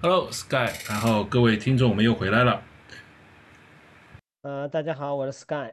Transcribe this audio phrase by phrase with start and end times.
[0.00, 2.62] Hello Sky，然后各位听众，我们又回来了。
[4.42, 5.72] 呃，大家好，我是 Sky。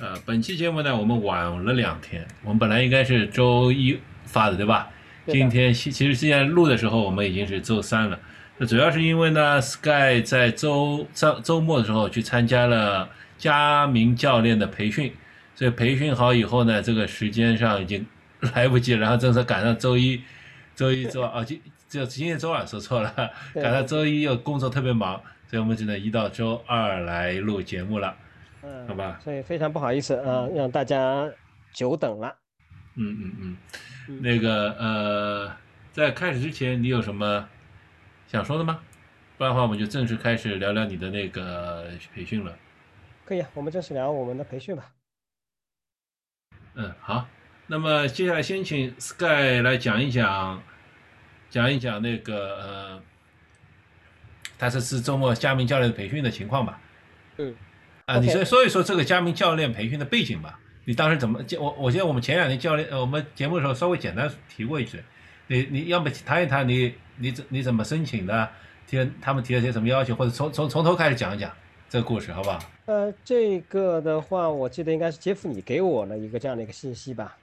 [0.00, 4.90] 呃，本期节目呢，我们晚了两天，我们本来应该是周一发的，对吧？
[5.24, 8.20] 对今天其其实现在录的时候，我们已经是周三了。
[8.58, 13.08] 那主要是因为呢，Sky 在周上周末的时候去参加了
[13.38, 15.10] 佳明教练的培训，
[15.54, 18.06] 所以培训好以后呢，这个时间上已经
[18.54, 20.20] 来不及了，然后正是赶上周一，
[20.76, 21.58] 周一周二啊，今
[21.92, 28.16] 这今天周二说错了，对赶上周一又工作特别忙，所以我们只能一到周二来录节目了。
[28.62, 31.30] 嗯，好吧所以非常不好意思啊、让大家
[31.74, 32.34] 久等了。
[32.94, 33.56] 嗯嗯嗯，
[34.08, 35.52] 嗯那个呃，
[35.92, 37.46] 在开始之前，你有什么
[38.26, 38.80] 想说的吗？
[39.36, 42.56] 不然的话，我们就正式开始聊聊你的那个培训了。
[43.26, 44.90] 可以啊，我们正式聊我们的培训吧。
[46.72, 47.28] 嗯，好。
[47.66, 50.62] 那么接下来先请 Sky 来讲一讲，
[51.52, 53.02] 讲一讲那个呃，
[54.58, 56.80] 他这次周末佳明教练的培训的情况吧。
[57.36, 57.54] 嗯，
[58.06, 60.58] 啊，你 OK 说说一说这个佳明教练培训的背景吧。
[60.86, 61.44] 你当时怎么？
[61.60, 64.98] 我我记得我们前两天教练，呃，我们节目的时候稍微简单提过一句，
[65.46, 68.48] 你你要么谈一谈你你怎你怎么申请的，
[68.86, 71.52] 提他们提了些什么要求，或者从从从头开始讲一讲
[71.90, 72.58] 这个故事，好不好？
[72.86, 77.36] 呃，这个的话，我记得应该是杰夫你给我了一个这样的一个信息吧？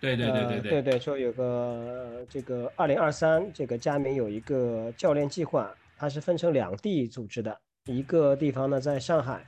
[0.00, 9.44] 对对对对呃、对对，说有个呃这个二零二三这个佳明有一个教练计划，它是分成两地组织的，一个地方呢在上海，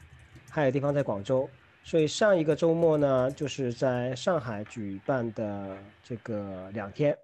[0.51, 1.49] 还有地方在广州。
[1.83, 7.17] 所以上一个周末呢，就是在上海举办的这个两天，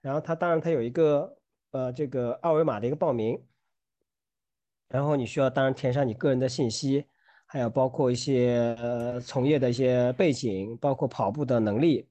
[0.00, 1.36] 然后它当然它有一个
[1.72, 3.36] 呃这个二维码的一个报名，
[4.88, 7.04] 然后你需要当然填上你个人的信息，
[7.46, 12.06] 还有包括一些呃从业的一些背景，包括跑步的能力。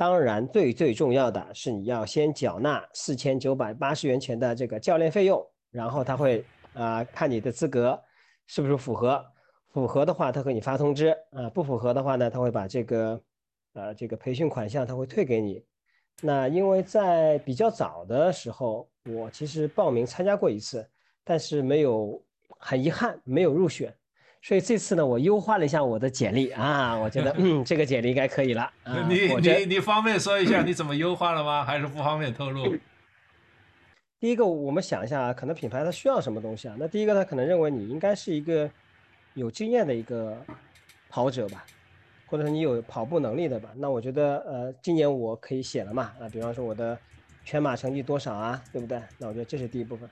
[0.00, 6.42] 当然，最最重要的是你要先缴纳四千九百八十元钱的这个教练费用，然后他会
[6.72, 8.02] 啊、看你的资格
[8.46, 9.22] 是不是符合，
[9.68, 13.20] 符合的话他给你发通知啊、不符合的话呢，他会把这个
[13.74, 15.62] 呃这个培训款项他会退给你。
[16.22, 20.88] 那因为在比较早的时候，我其实报名参加过一次，
[21.22, 22.18] 但是没有，
[22.58, 23.94] 很遗憾没有入选。
[24.42, 29.06] 所以这次呢，我优化了一下我的简历啊，我觉得 嗯，这个简历应该可以了啊。
[29.08, 31.64] 你你你方便说一下你怎么优化了吗？
[31.64, 32.74] 还是不方便透露？
[34.18, 36.76] 第一个，我们想一下啊，可能品牌它需要什么东西啊？
[36.78, 38.70] 那第一个，他可能认为你应该是一个
[39.34, 40.36] 有经验的一个
[41.08, 41.64] 跑者吧，
[42.26, 43.70] 或者说你有跑步能力的吧？
[43.76, 46.98] 那我觉得，呃，今年我可以写了嘛，啊，比方说我的
[47.44, 49.00] 全马成绩多少啊，对不对？
[49.18, 50.08] 那我觉得这是第一部分。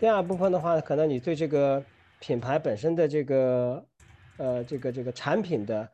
[0.00, 1.82] 第二部分的话，可能你对这个
[2.22, 3.84] 品牌本身的这个，
[4.36, 5.88] 呃，这个这个产品的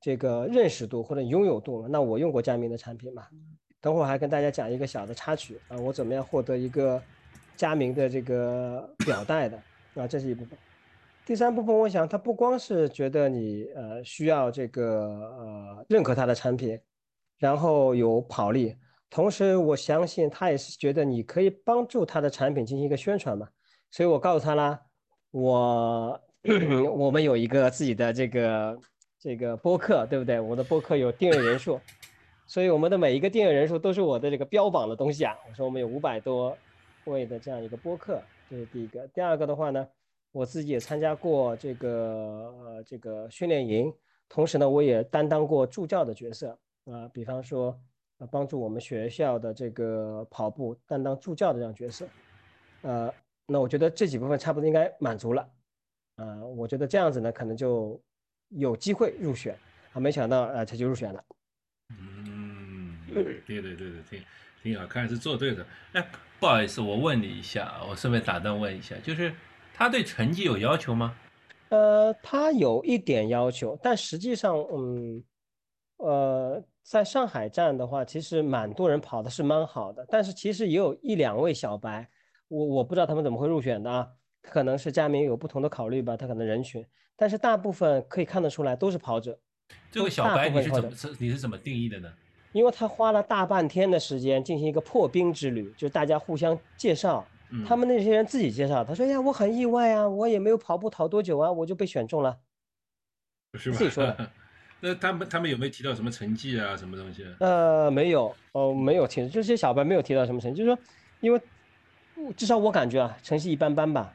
[0.00, 3.26] 这个认识度或者拥有度，那我用过佳明的产品嘛，
[3.80, 7.02] 等会儿还跟大家讲一个小的插曲啊，我怎么样获得一个
[7.56, 9.60] 佳明的这个表带的
[9.94, 10.56] 啊，这是一部分。
[11.26, 16.78] 第三部分，我想他不光是觉得你呃需要这个呃认可他的产品，
[17.36, 18.76] 然后有跑力，
[19.10, 23.48] 同时我相信他也是觉得你可以帮助他的产品进行一个宣传嘛，
[23.90, 24.80] 所以我告诉他啦，
[25.34, 26.20] 我
[26.94, 28.78] 我们有一个自己的这个
[29.18, 30.38] 这个播客，对不对？
[30.38, 31.80] 我的播客有订阅人数。
[32.46, 35.34] 所以我们的每一个订阅人数都是我的这个标榜的东西啊。
[35.48, 36.56] 我说我们有五百多
[37.06, 39.04] 位的这样一个播客，这是第一个。
[39.08, 39.84] 第二个的话呢，
[40.30, 43.92] 我自己也参加过这个呃这个训练营，
[44.28, 47.76] 同时呢，我也担当过助教的角色啊、比方说
[48.18, 52.06] 呃帮助我们学校的这个跑步担当助教的这样角色。
[52.82, 53.12] 呃，
[53.46, 55.48] 那我觉得这几部分差不多应该满足了。
[56.16, 58.00] 啊、我觉得这样子呢，可能就
[58.50, 59.58] 有机会入选
[59.92, 60.00] 啊。
[60.00, 61.24] 没想到啊、呃他就入选了。
[61.90, 64.22] 嗯，对对对对，挺
[64.62, 65.66] 挺好，看来是做对的。
[65.92, 66.08] 哎，
[66.40, 69.34] 不好意思，我问你一下，我顺便打断问一下，就是
[69.74, 71.16] 他对成绩有要求吗？
[71.70, 75.24] 呃，他有一点要求，但实际上，嗯，
[75.96, 82.08] 呃，在上海站的话，其实蛮多人跑的是蛮好的，但是其实也有一两位小白，
[82.48, 84.08] 我我不知道他们怎么会入选的啊，
[84.42, 86.84] 可能是佳明有不同的考虑吧，他可能人群，
[87.16, 89.38] 但是大部分可以看得出来都是跑者，
[89.90, 92.12] 这个小白你是怎么是你是怎么定义的呢？
[92.52, 97.26] 因为他花了大半天的时间进行一个破冰之旅，就是大家互相介绍。
[97.50, 102.38] 嗯，他们那些人自己介绍，他说：“呀，我很意外啊，我也没有跑步跑多久啊，我就被选中了。
[103.54, 103.76] 是吧？
[103.76, 104.30] 自己说的。
[104.80, 110.78] 那他们他们有没有提到什么成绩啊，什么东西啊？”呃，没有，哦，没有提，就这些小白没有提到什么成绩，就是说，
[111.20, 111.42] 因为嗯
[112.32, 114.12] 至少我感觉啊，成绩一般般吧，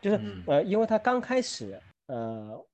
[0.00, 2.64] 就是嗯呃，因为他刚开始，呃，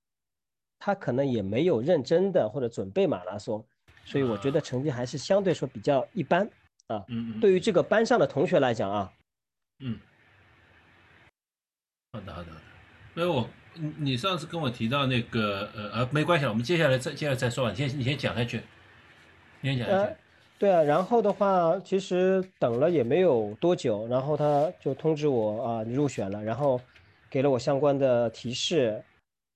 [0.79, 3.65] 他可能也没有认真的或者准备马拉松，
[4.05, 6.45] 所以我觉得成绩还是相对说比较一般
[6.89, 7.05] 啊。
[7.09, 9.13] 嗯嗯，对于这个班上的同学来讲啊，
[9.81, 9.99] 嗯，
[12.13, 12.63] 好的，好的，好的。
[13.15, 17.71] 因为我你你上次跟我提到那个呃呃，没关系，我们接下来再接下来再说吧。
[17.71, 18.63] 你先你先讲下去，
[19.61, 20.17] 你先讲下去。
[20.63, 26.81] 对啊，然后的话，其实等了也没有多久，然后他就通知我啊，入选了，然后
[27.29, 29.03] 给了我相关的提示，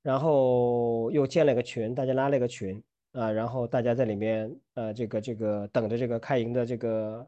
[0.02, 2.82] 然后又建了个群，大家拉了个群
[3.12, 7.24] 啊，然后大家在里面呃，这个这个等着这个开营的这个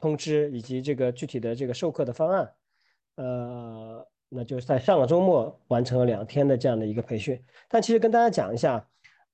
[0.00, 2.52] 通知以及这个具体的这个授课的方案，
[3.18, 7.40] 呃，那就是在上个周末完成了两天的这样的一个培训。
[7.68, 8.84] 但其实跟大家讲一下，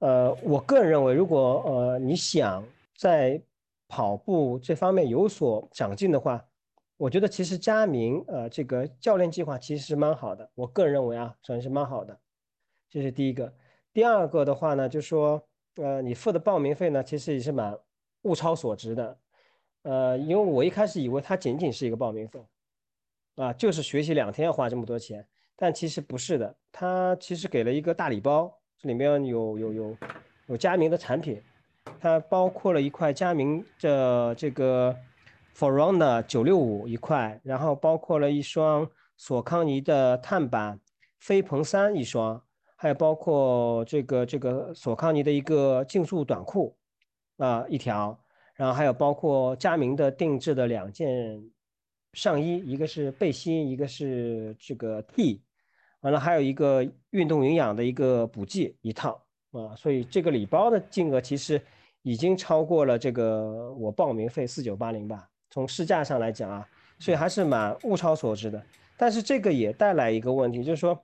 [0.00, 2.62] 呃，我个人认为，如果呃你想
[2.98, 3.40] 在
[3.92, 6.42] 跑步这方面有所长进的话，
[6.96, 12.18] 我觉得其实佳明呃这个教练计划其实是蛮好的，我个人认为啊，算是蛮好的，
[12.88, 13.52] 这是第一个。
[13.92, 15.46] 第二个的话呢，就说
[15.76, 17.78] 呃你付的报名费呢，其实也是蛮
[18.22, 19.18] 物超所值的，
[19.82, 22.42] 呃，因为我一开始以为它仅仅是一个报名费，
[23.36, 25.22] 啊，就是学习两天要花这么多钱，
[25.54, 29.96] 但其实不是的，它其实给了一个大礼包，这里面有有有
[30.46, 31.42] 有佳明的产品。
[32.00, 34.96] 它包括了一块佳明的这个
[35.56, 40.80] Forerunner 九六五一块，然后包括了一双索康尼的碳板
[41.20, 42.42] 飞鹏三一双，
[42.74, 46.76] 还有包括这个这个索康尼的一个竞速短裤
[47.36, 48.18] 啊一条，
[48.54, 51.50] 然后还有包括佳明的定制的两件
[52.14, 55.42] 上衣，一个是背心，一个是这个 T，
[56.00, 59.24] 完了还有一个运动营养的一个补剂一套。
[59.52, 61.60] 啊，所以这个礼包的金额其实
[62.02, 65.28] 已经超过了这个我报名费四九八零吧。
[65.50, 66.66] 从市价上来讲啊，
[66.98, 68.62] 所以还是蛮物超所值的。
[68.96, 70.98] 但是这个也带来一个问题，就是说，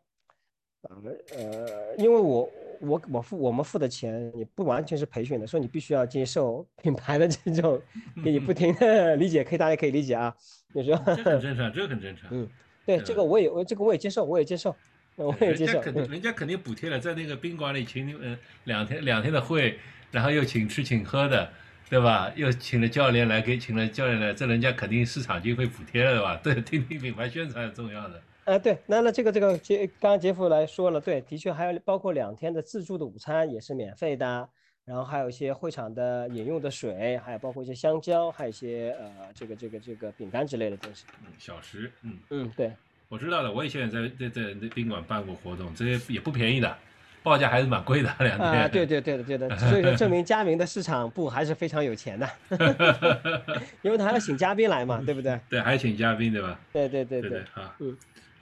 [0.82, 0.96] 呃
[1.36, 2.50] 呃，因为我
[2.80, 7.80] 我我付我们付的钱也不完全是培训的，所以你必须要接受 品牌的这种
[8.24, 10.34] 给你不停的 理解，可以大家可以理解啊。
[10.72, 12.28] 你说这很正常，这个很正常。
[12.30, 12.48] 嗯，
[12.86, 14.74] 对，这个我也我这个我也接受，我也接受。
[15.40, 19.78] 人家肯定，人家肯定补贴了，在那个宾馆里请你们两天两天的会，
[20.12, 21.50] 然后又请吃请喝的，
[21.90, 22.32] 对吧？
[22.36, 26.40] 又请了教练来给，请了教练来，这人家肯定市场经费补贴了，对吧？
[26.42, 28.22] 对，听听品牌宣传很重要的。
[28.44, 34.48] 哎，对，那那这个这个杰，刚刚杰夫来说了，对，的确还有包括两天的自助的午餐也是免费的，
[34.84, 41.04] 然后还有一些会场的饮用的水，还有包括一些香蕉，还有一些呃这个这个这个饼干之类的东西。
[41.26, 42.72] 嗯，小食，嗯嗯，对。
[43.08, 46.76] 我知道的，我以前也在在在那宾馆办过活动，这些也不便宜的，
[47.22, 48.46] 报价还是蛮贵的，两天。
[48.46, 52.28] 啊，对对对的对的，所以说证明佳明的市场部还是非常有钱的，
[53.80, 55.40] 因为他还要请嘉宾来嘛，对不对？
[55.48, 56.60] 对，还要请嘉宾，对吧？
[56.70, 57.96] 对对对对，好，嗯，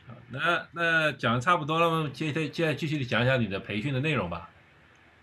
[0.08, 2.32] 好，那那讲的差不多了接？
[2.32, 4.50] 接着接着继续讲讲你的培训的内容吧。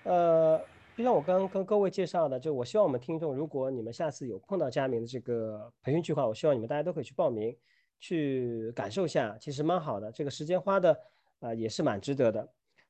[0.04, 0.58] 呃，
[0.96, 7.54] 就像我刚刚跟各位介绍的，就我希望我们听众，如果你们下次有碰到佳明的这个培训计划，我希望你们大家都可以去报名。
[8.04, 11.00] 去感受一下，其实蛮好的，这个时间花的
[11.40, 12.46] 啊也是蛮值得的。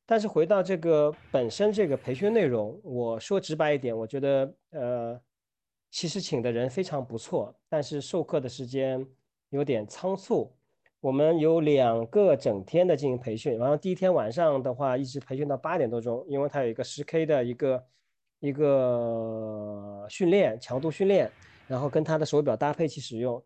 [0.08, 5.22] 但是回到这个本身这个培训内容，我说直白一点，我觉得呃，
[5.92, 9.06] 其实请的人非常不错，但是授课的时间
[9.50, 10.52] 有点仓促。
[11.00, 17.84] 我们有两个整天的进行培训，然后第一天晚上的话一直培训到八点多钟，因为它有一个十 K 的一个
[18.40, 21.30] 一个训练强度训练，
[21.68, 23.44] 然后跟它的手表搭配去使用。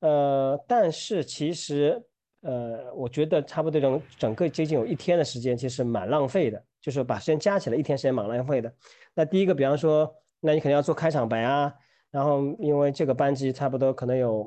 [0.00, 2.02] 呃，但是其实，
[2.42, 6.62] 呃，我觉得差不多整整个接近有一天的时间，其实蛮浪费的。
[6.80, 8.72] 就是把时间加起来，一天时间蛮浪费的。
[9.12, 10.10] 那第一个，比方说，
[10.40, 11.70] 那你肯定要做开场白啊，
[12.10, 14.46] 然后因为这个班级差不多可能有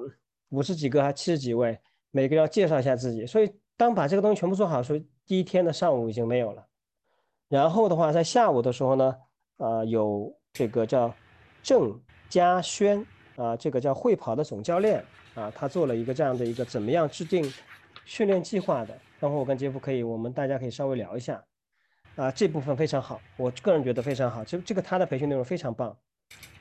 [0.49, 1.77] 五十几个还七十几位，
[2.09, 3.23] 每个要介绍一下自己。
[3.23, 6.65] 所以当把这个东西全部做好的时候，第一天的上午已经没有了。
[7.49, 9.15] 然后的话，在下午的时候呢，
[9.57, 11.13] 呃，有这个叫
[11.61, 15.05] 郑嘉轩啊，这个叫会跑的总教练。
[15.35, 17.51] 啊，他做了一个这样的一个怎么样制定
[18.05, 21.43] 训练计划的，然后我跟杰夫可以，我们大家可以稍微聊一下。
[22.15, 24.43] 啊，这部分非常好，我个人觉得非常好。
[24.45, 25.97] 其实这个他的培训内容非常棒。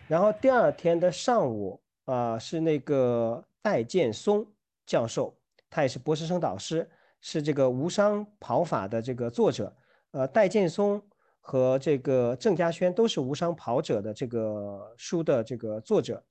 [0.09, 4.47] 然后第二天的上午啊，是那个戴建松
[4.87, 5.37] 教授，
[5.69, 6.89] 他也是博士生导师，
[7.21, 9.71] 是这个无伤跑法的这个作者。
[10.13, 11.03] 呃，戴建松
[11.41, 16.23] 和这个郑嘉轩都是无伤跑者的这个书的这个作者。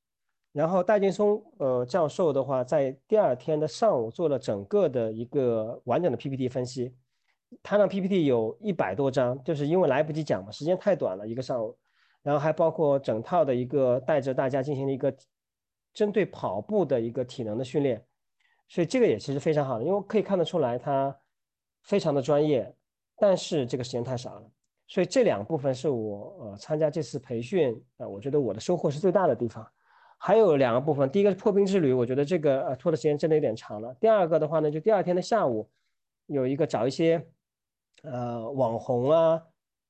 [0.53, 6.93] 然后戴劲松呃教授的话，在第二天的上午做了整个的一个完整的 PPT 分析，
[7.63, 11.77] 他那 PPT 有一百多张，就是因为来不及讲嘛，时间太短了，一个上午，
[12.21, 15.15] 然后还包括整套的一个带着大家进行了一个
[15.93, 18.05] 针对跑步的一个体能的训练，
[18.67, 21.17] 所以这个也其实非常好的，因为可以看得出来他
[21.83, 22.75] 非常的专业，
[23.17, 24.51] 但是这个时间太少了，
[24.87, 29.65] 所以这两部分是我呃参加这次培训啊，我觉得我的收获是最大的地方。
[30.23, 33.91] 还有两个部分，第一个是破冰之旅，我觉得这个呃拖的时间真的有点长了。
[33.99, 35.67] 第二个的话呢，就第二天的下午
[36.27, 37.25] 有一个找一些
[38.03, 39.41] 呃网红啊，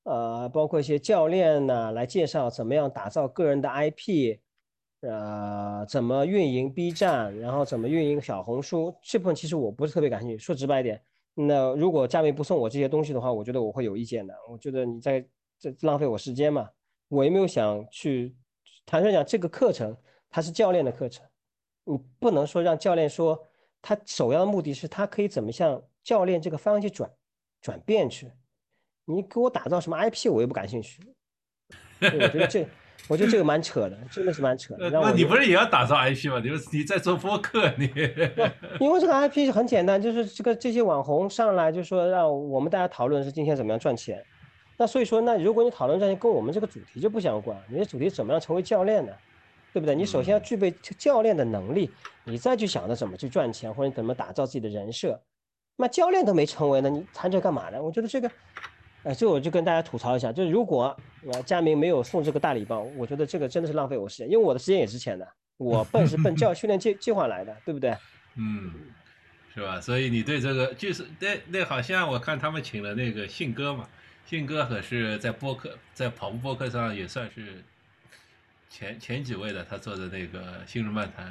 [0.04, 4.38] 呃包括一些教练呐来介绍怎么样打造个人的 IP，
[5.02, 10.38] 呃怎么运营 B 站，然后怎么运营小红书，这部分其实我不是特别感兴趣。
[10.38, 10.98] 说直白一点，
[11.34, 14.34] 那如果佳明不送我这些东西的话，我觉得我会有意见的。
[14.48, 15.22] 我觉得你在
[15.58, 16.70] 这浪费我时间嘛，
[17.10, 18.34] 我也没有想去。
[18.86, 19.94] 坦率讲，这个课程。
[20.32, 21.24] 它是教练的课程，
[21.84, 23.38] 你不能说让教练说
[23.82, 27.10] 他首要的目的是他可以怎么向教练这个方向去转
[27.60, 28.32] 转变去。
[29.04, 31.02] 你给我打造什么 IP，我也不感兴趣。
[32.00, 32.66] 我觉得这，
[33.08, 34.88] 我觉得这个蛮扯的，真的是蛮扯的。
[34.88, 36.40] 那你不是也要打造 IP 吗？
[36.42, 37.84] 你你在做播客，你
[38.80, 44.24] 因为这个 IP 很简单，就是这个这些网红上来就说让我们大家讨论是今天怎么样赚钱。
[44.78, 49.12] 那所以说，那如果你讨论赚钱跟我们这个主题就不相关，你的主题怎么样成为教练呢？
[49.72, 49.94] 对不对？
[49.94, 51.90] 你首先要具备教练的能力，
[52.24, 55.20] 你再去想着怎么去赚钱，或者怎么打造自己的人设。
[55.76, 57.82] 那教练都没成为呢，你谈这干嘛呢？
[57.82, 58.30] 我觉得这个，
[59.02, 60.94] 哎，这我就跟大家吐槽一下，就是如果
[61.32, 65.26] 呃佳明没有送这个大礼包，我觉得这个真的是浪费我时间，因为我的时间也值钱的，
[65.56, 67.96] 我奔是奔教 训练计计划来的，对不对？
[68.36, 68.70] 嗯，
[69.54, 69.80] 是吧？
[69.80, 73.88] 所以你对这个就是那那好像我看他们请了那个信哥嘛，
[74.26, 77.64] 信哥可是在播客在跑步播客上也算是。
[78.72, 81.30] 前前几位的他做的那个新人漫谈，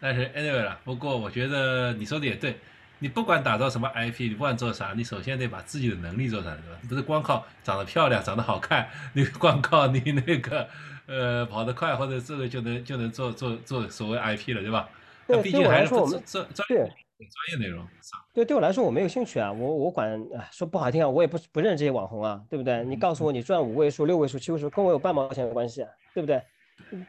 [0.00, 0.76] 但是 anyway 了。
[0.82, 2.56] 不过我觉得你说的也对，
[2.98, 6.78] 你不管打造什么 IP，你不管做啥，你首先得把自己的能力做上来，对吧？
[6.88, 10.68] 不是光靠长得漂亮、长得好看，你 光靠你那个
[11.06, 14.88] 呃跑得快或者这个就能就能做做做所谓 IP 了，对吧？
[15.28, 17.86] 那，毕竟还是做专专业专业内容。
[18.34, 22.82] 对，对我来说我没有兴趣啊，我我管说不好听啊，我也不不认识这些网红啊，对不对？
[22.84, 26.42] 你告诉我你赚五位数、六位数、七位数，跟我有半毛钱的关系啊，对不对？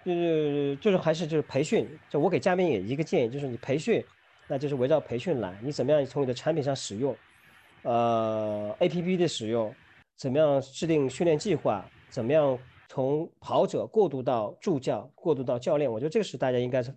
[0.03, 4.03] 就是就是还是就是培训，就我给嘉宾也一个建议，就是你培训，
[4.47, 7.15] 那就是围绕培训来，你怎么样从你的产品上使用，
[7.83, 9.73] 呃，A P P 的使用，
[10.15, 12.57] 怎么样制定训练计划，怎么样
[12.87, 16.93] 从跑者过渡到助教，过渡到教练，我觉得这个是大家应该是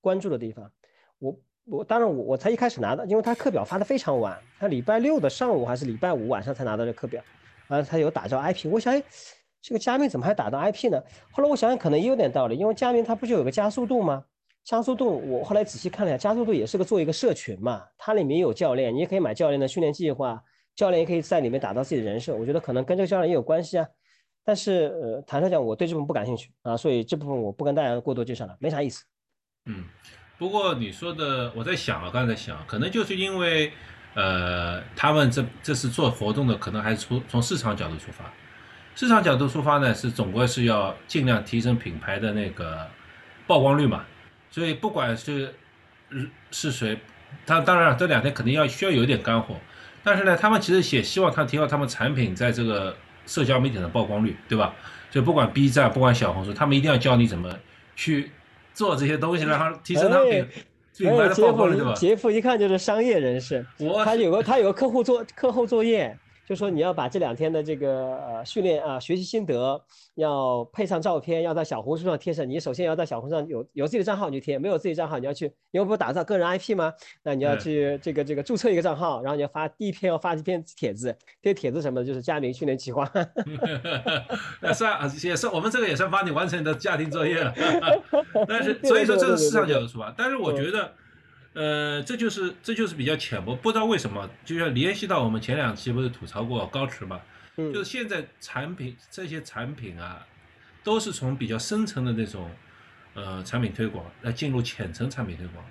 [0.00, 0.70] 关注的地方。
[1.18, 7.22] 我我当然我我才一开始拿到，因为他课表发的非常晚，他礼拜六的上午还是礼拜五晚上才拿到这课表，
[7.68, 9.02] 完了，他有打造 I P，我想哎。
[9.68, 10.98] 这个加密怎么还打到 IP 呢？
[11.30, 14.24] 后来我想想，可能也有点道理，因为加密它不就有个加速度吗？
[14.64, 20.42] 加速度，我后来仔细看了一下，加速度也是个做一个社群嘛，它里面有教练，你也可以买教练的训练计划，
[20.74, 22.34] 教练也可以在里面打造自己的人设。
[22.34, 23.86] 我觉得可能跟这个教练也有关系啊。
[24.42, 29.04] 但是，呃，坦率讲，我对这部分不感兴趣啊，所以这部分我不跟大家过多介绍了，没啥意思。
[29.66, 29.84] 嗯，
[30.38, 33.70] 不过你说的，我在想啊，刚才在想，可能就是因为，
[34.14, 38.32] 呃，他们这这是做活动的，可能还是从从市场角度出发。
[38.98, 42.84] 市场角度出发呢，是总归是要尽量提升品牌的那个
[43.46, 44.04] 曝光率嘛。
[44.50, 45.54] 所以不管是
[46.50, 46.98] 是谁，
[47.46, 49.54] 他当然这两天肯定要需要有一点干货，
[50.02, 54.74] 但是呢，他们其实也希望他提高他们产品在这个社交媒体的曝光率，对吧？
[55.12, 57.56] 所以不管 B 站，不管小红书，他们一定要教你怎么
[57.94, 58.32] 去
[58.74, 60.28] 做这些东西，然后提升他们
[60.96, 61.94] 品牌的曝光率，对吧？
[61.94, 63.64] 杰夫一看就是商业人士，
[64.04, 66.18] 他有个他有个客户做课后作业。
[66.48, 69.78] 就说你要把这两天的这个呃训练啊学习心得
[70.14, 72.48] 要配上照片，要在小红书上贴上。
[72.48, 76.90] 你首先要在小红书上有有自己的账号你就贴，没有自己账号你要去，因为不打造个人 IP 吗？
[77.22, 83.04] 那你要去这个这个注册一个账号，然后你要发第一篇要发一篇帖子，这些帖子什么的就是佳明训练计划。
[84.72, 87.52] 是啊，也是我们这个也算帮你完成你的家庭作业了。
[88.48, 90.90] 但是所以说这是市场角度出发，但是我觉得。
[91.54, 97.20] 呃，这就是这就是比较浅薄，不知道为什么，就像联系到我们前两期不是吐槽过高驰嘛，
[97.56, 100.26] 就是现在产品这些产品啊，
[100.84, 102.50] 都是从比较深层的那种
[103.14, 105.64] 呃产品推广来进入浅层产品推广，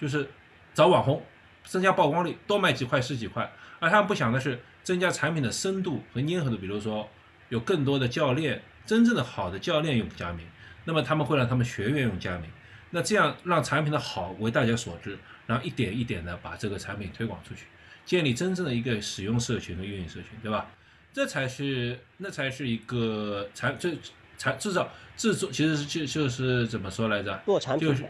[0.00, 0.28] 就是
[0.72, 1.22] 找网红，
[1.64, 7.08] 增加曝光率，多卖几块是几块，而他们不想的是增加产品的深度和粘合度，比如说
[7.50, 10.46] 有更多的教练，真正的好的教练用佳明，
[10.84, 12.50] 那么他们会让他们学员用佳明，
[12.94, 15.18] 那这样让产品的好为大家所知。
[15.46, 17.66] 然后一点一点的把这个产品推广出去，
[18.06, 20.70] 建立真正的一个使用社群和运营社群，对吧？
[21.12, 23.94] 这才是那才是一个产这
[24.38, 27.38] 产制造制作，其实是就就是怎么说来着？
[27.44, 28.04] 做产品就是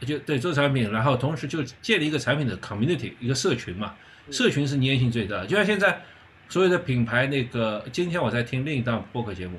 [0.00, 3.94] 就对做产品，然后同时就建立一个产品的 community 一个社群嘛，
[4.30, 5.46] 社群是粘性最大的。
[5.46, 6.02] 就像现在
[6.50, 9.58] 所有的品牌，那个今天我在听另一档播客节目，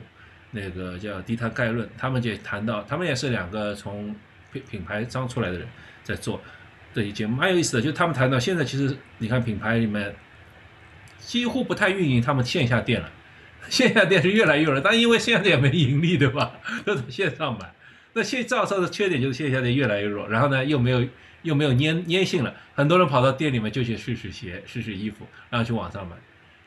[0.52, 4.16] 那个叫低碳概论，他们就谈到，他们也是两个从
[4.51, 5.68] 品品牌商出来的人
[6.04, 6.42] 在做。
[6.94, 10.16] 这一节蛮有意思的，就他们谈到现在，其实你看品牌里面
[11.20, 13.12] 几乎不太运营他们线下店了，
[13.70, 16.54] 线下店是越来越弱，但因为线下店没盈利，对吧？
[16.84, 17.72] 都从线上买，
[18.13, 21.08] 那线造车的缺点就是线下店越来越弱，然后呢又没有
[21.44, 26.16] 又没有粘粘性了，很多人跑到店里面就去试试鞋、试试衣服，然后去网上买。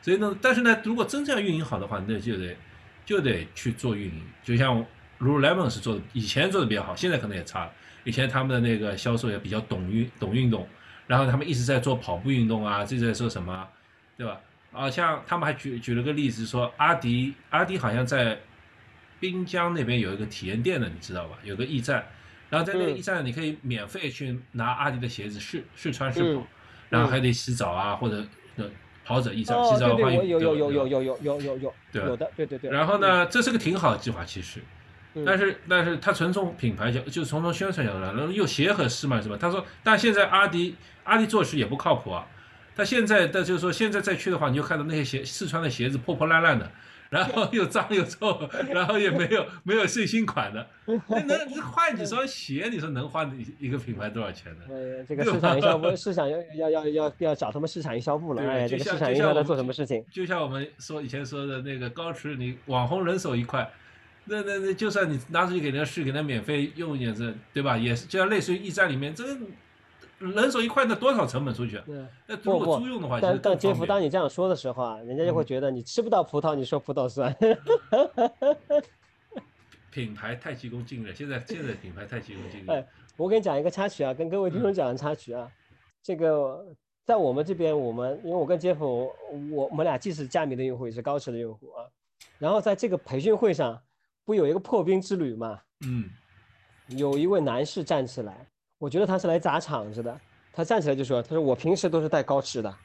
[0.01, 2.55] 所以呢，但是呢，如果真正要运营好的话，那就得
[3.05, 4.21] 就得去做运营。
[4.43, 4.85] 就像
[5.21, 7.71] Lululemon 是做的，以前做的比较好，现在可能也差了。
[8.03, 10.67] 以前他们的那个销售也比较懂运懂运动，
[11.05, 13.67] 然后他们一直在做跑步运动啊，这在说什么，
[14.17, 14.39] 对吧？
[14.73, 18.39] 啊，像他们还举举了个例子，说阿迪阿迪好像在
[19.19, 21.37] 滨江那边有一个体验店的，你知道吧？
[21.43, 22.03] 有个驿站，
[22.49, 26.43] 然后在那个驿站你可以免费去拿阿迪的鞋子试试穿试跑，
[26.89, 28.25] 然后还得洗澡啊，或者
[29.05, 32.71] 跑者驿站洗澡换有有有有有有有有有有有的对对对。
[32.71, 34.59] 然后呢，这是个挺好的计划，其实。
[35.25, 39.37] 但是，但是他纯从品牌角，就从从宣传角度来，然后又鞋合适嘛，是吧？
[39.39, 42.25] 他说，但现在阿迪阿迪做事也不靠谱啊。
[42.73, 46.71] 他现在，的就是说，现在再去的话，你就看到那些鞋试穿的鞋子破破烂烂的，
[47.09, 50.65] 然后又脏又臭， 然后也没有没有最新款的。
[51.09, 52.69] 那能换几双鞋？
[52.71, 54.61] 你说能换一个品牌多少钱呢？
[54.69, 58.41] 呃，这个市场营销部，市场要要要要要找他们市场营销部了。
[58.41, 60.05] 哎，这个市场营销在做什么事情？
[60.09, 63.69] 就像我们说以前说的那个高驰，你网红人手一块。
[64.31, 67.77] 那那那，就算你拿出去给人家试，给他免费用一点，这对吧？
[67.77, 69.37] 也是，就像类似于驿站里面，这个
[70.19, 71.81] 人手一块，那多少成本出去？
[72.25, 77.35] 那如果租用的话，但但杰夫，当你这样说的时候啊，人家就会觉得你吃不到葡萄，你说葡萄酸。
[79.91, 82.69] 品牌太急功近利，现在现在品牌太急功近利。
[82.71, 85.51] 哎，我给你讲一个插曲啊，跟各位听众讲个插曲啊。
[86.01, 86.65] 这个
[87.05, 89.11] 在我们这边，我们因为我跟杰夫，
[89.51, 91.83] 我我们俩既是佳明的用户，也是高驰的用户啊。
[92.39, 93.77] 然后在这个培训会上。
[94.25, 95.59] 不有一个破冰之旅嘛？
[95.85, 96.09] 嗯，
[96.89, 98.45] 有一位男士站起来，
[98.77, 100.19] 我觉得他是来砸场子的。
[100.53, 102.75] 他站起来就说：“他说我平时都是带高驰的。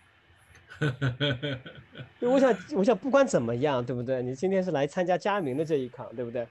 [2.23, 4.23] ”我想，我想不管怎么样，对不对？
[4.23, 6.47] 你今天是来参加佳明的这一场，对不对？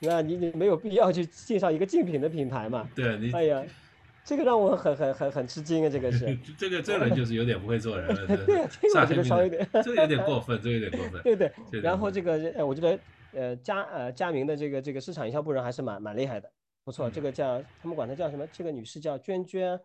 [0.00, 2.86] 那你你没有必要去介绍一个竞品的品牌嘛？
[2.94, 3.64] 对，你哎呀，
[4.24, 5.88] 这个让我很很很很吃惊啊！
[5.88, 8.26] 这个是 这个这人就是有点不会做人了。
[8.44, 11.22] 对，这个我觉得稍微有点，这个有点过分，这个有点过分。
[11.22, 12.98] 对对，然后这个哎，我觉得。
[13.32, 16.50] 呃，佳呃佳明的这个这个市场营销部人还是蛮蛮厉害的，
[16.84, 17.10] 不错。
[17.10, 18.46] 这个叫他们管她叫什么？
[18.52, 19.78] 这个女士叫娟娟，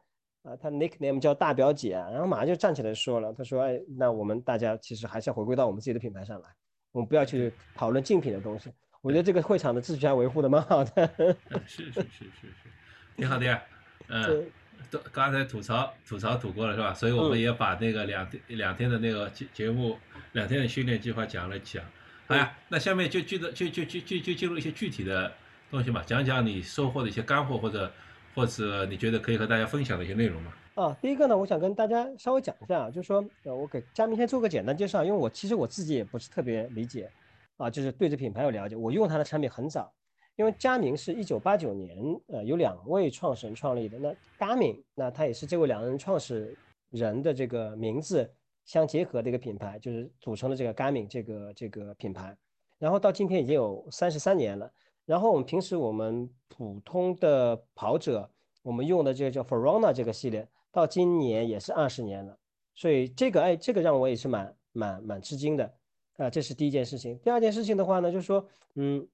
[0.44, 1.92] 啊，她 nickname 叫大表姐。
[1.94, 6.50] 然后马上就站起来说了，她说：“哎，那我们大家其实还是要回归到我们自己的品牌上来，
[6.92, 11.08] 我们不要去讨论竞品的东西。”我觉得这个会场的秩序还维护的蛮好的。
[11.68, 12.70] 是是是是是，
[13.18, 13.62] 挺好的呀。
[14.08, 14.50] 嗯，
[14.90, 16.94] 都刚才吐槽吐槽吐过了是吧？
[16.94, 19.98] 所以我们也把那个两天两天的那个节节目
[20.32, 21.84] 两天的训练计划讲了讲。
[22.26, 25.32] 好呀，那下面就记得就就就就就进入一些具体的
[25.70, 27.92] 东西嘛，讲讲你收获的一些干货，或者
[28.34, 30.54] 或者你觉得可以和大家分享的一些内容嘛。
[30.76, 37.12] 啊，第一个呢，我想跟大家稍微讲一下，就是说，呃，我给佳明先做个简单介绍，因为我其实我自己也不是特别理解，
[37.58, 38.76] 啊，就是对这品牌有了解。
[38.76, 39.94] 我用它的产品很早，
[40.38, 44.00] 因为佳明是一九八九年，呃，有两位创始人创立的。
[44.00, 46.58] 那 Garmin，那它也是这位两人创始
[46.90, 48.28] 人的这个名字。
[48.66, 52.36] 相结合的一个品牌，就是组成了这个 Garmin 这个这个品牌，
[52.80, 54.72] 然后到今天已经有三十三年了。
[55.06, 58.30] 然后我们平时我们普通的跑者，
[58.62, 62.38] 我们用的这个叫 Forona 这个系列，到今年也是二十年了。
[62.74, 65.74] 所以这个哎，这个让我也是蛮蛮蛮吃惊的
[66.16, 66.30] 啊。
[66.30, 67.20] 这是第一件事情。
[67.20, 69.06] 第二件事情的话呢，就是说，嗯，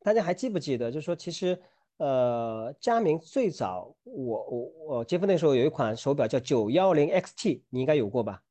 [0.00, 1.56] 大家还记不记得，就是说，其实
[1.98, 8.42] 呃，佳明最早我我我结婚那时候有一款手表叫九幺零 XT，你应该有过吧？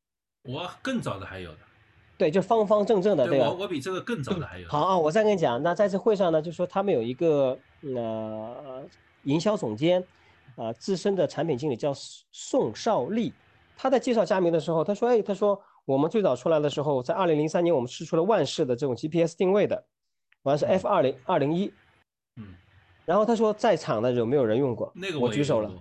[0.43, 1.57] 我更早的还有的，
[2.17, 3.49] 对，就方方正正的，对吧？
[3.49, 4.67] 我我比这个更早的还有。
[4.67, 7.57] 好啊，我再跟你讲，那在这会上呢，就说他们有一个
[7.95, 8.83] 呃
[9.23, 10.03] 营销总监，
[10.55, 11.93] 啊，资深的产品经理叫
[12.31, 13.31] 宋少利，
[13.77, 19.85] 他在介绍佳明的时候，他说，哎，他说我们最早出来的时候，在二零零三年，我们试出了万世的这种 GPS 定位的，
[20.41, 21.71] 完是 F 二零二零一，
[22.37, 22.55] 嗯，
[23.05, 24.91] 然后他说在场的有没有人用过？
[24.95, 25.71] 那个我举手了。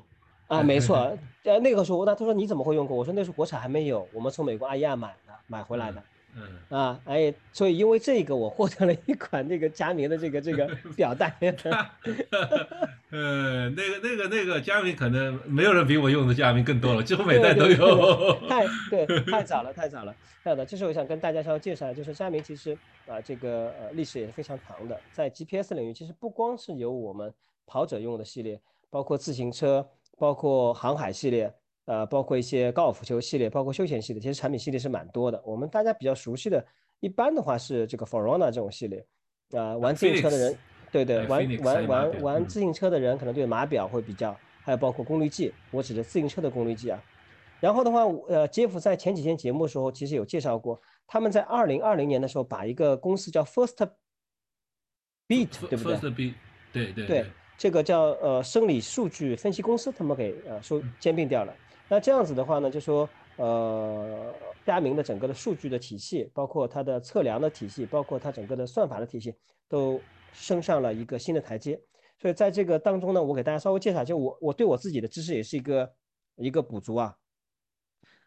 [0.50, 2.96] 啊， 没错，呃，那个时候，那他说你怎么会用过？
[2.96, 6.02] 我说那时候国产还没有，我们从美国阿亚买的，买回来的。
[6.36, 11.36] 嗯啊，哎，所以因为这个，我获得了一款那个佳明的这个这个 表带。
[13.10, 18.38] 呃，那个那个那个佳明可能没有人比我用的佳明更多了，几乎每代都有。
[18.48, 20.14] 太对，太早了，太早了。
[20.44, 22.76] 这样的，这是我想跟大家稍微介绍，就是佳明其实
[23.08, 27.32] 啊，这个呃历史也是非常长的，在 GPS 领域，其实不光是有我们
[27.66, 29.84] 跑者用的系列，包括自行车。
[30.20, 31.50] 包括航海系列，
[31.87, 35.42] 呃，包括一些高尔夫球系列，包括休闲系列，其实产品系列是蛮多的。
[35.46, 36.62] 我们大家比较熟悉的，
[37.00, 39.06] 一般的话是这个 Forona 这种系列，
[39.52, 40.59] 啊，玩自行车的人，
[40.92, 47.02] 对对，玩玩玩玩自行车的人可能对码表会比较，还有包括功率计，我指的自行车的功率计啊。
[47.59, 53.88] 然后的话，呃，杰夫在前几天节目的时候其实有介绍过，他们在二零二零年的时候把一个公司叫 First
[55.26, 56.35] Beat，对不对？First Beat，
[56.74, 57.26] 对对对。
[57.60, 61.54] 这个叫呃生理数据分析公司，他们给呃收兼并掉了。
[61.90, 64.32] 那这样子的话呢，就说呃
[64.64, 69.34] 佳明的整个的数据的体系，包括它的测量的体系，包括它整个的算法的体系，
[69.68, 70.00] 都
[70.32, 71.78] 升上了一个新的台阶。
[72.18, 75.92] 所以在这个当中呢，我给大家稍微介绍，就我我对我自己的知识也是一个
[76.36, 77.14] 一个补足啊。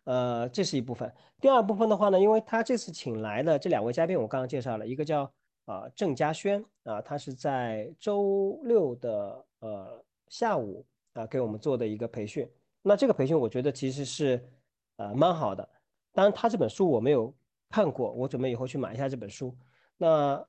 [0.03, 1.11] 呃，这是一部分。
[1.41, 5.33] 第二部分的话呢，因为他这次请来的这两位嘉宾，我刚刚介绍了一个叫。
[5.65, 12.49] 啊，郑嘉轩啊，他是在周六的呃下午啊给我们做的一个培训。
[12.81, 14.45] 那这个培训我觉得其实是
[14.97, 15.67] 呃蛮好的。
[16.11, 17.33] 当然，他这本书我没有
[17.69, 19.55] 看过，我准备以后去买一下这本书。
[19.97, 20.45] 那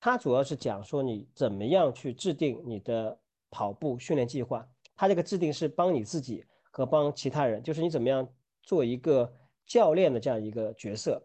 [0.00, 3.16] 他主要是讲说你怎么样去制定你的
[3.50, 4.68] 跑步训练计划。
[4.96, 8.28] 他这个制定是帮你自己和帮其他人，就是你怎么样
[8.62, 9.32] 做一个
[9.64, 11.22] 教练的这样一个角色。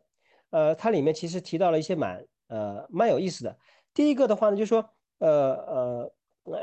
[0.51, 3.57] 呃，它里面其实提到了一些蛮呃蛮有意思的。
[3.93, 4.87] 第一个的话呢，就是说
[5.19, 6.13] 呃呃，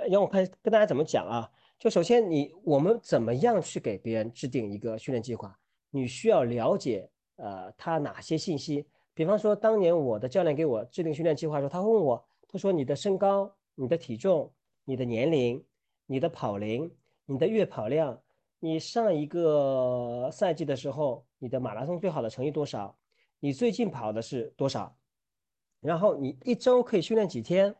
[0.08, 1.50] 让我看跟大家怎么讲啊。
[1.78, 5.54] 就首先你我们怎么样去给别人制定一个训练计划？
[5.90, 8.86] 你需要了解呃他哪些信息？
[9.12, 14.52] 比方说，当年我的教练给我制定训练计划的时候，他会问我，他说你的身高、你的体重、
[14.84, 15.62] 你的年龄、
[16.06, 16.90] 你的跑龄、
[17.24, 18.20] 你的月跑量，
[18.58, 22.96] 你上一个赛季的时候，你的马拉松最好的成绩多少？
[23.46, 24.92] 你最近跑的是多少？
[25.78, 27.72] 然后你一周可以训练几天？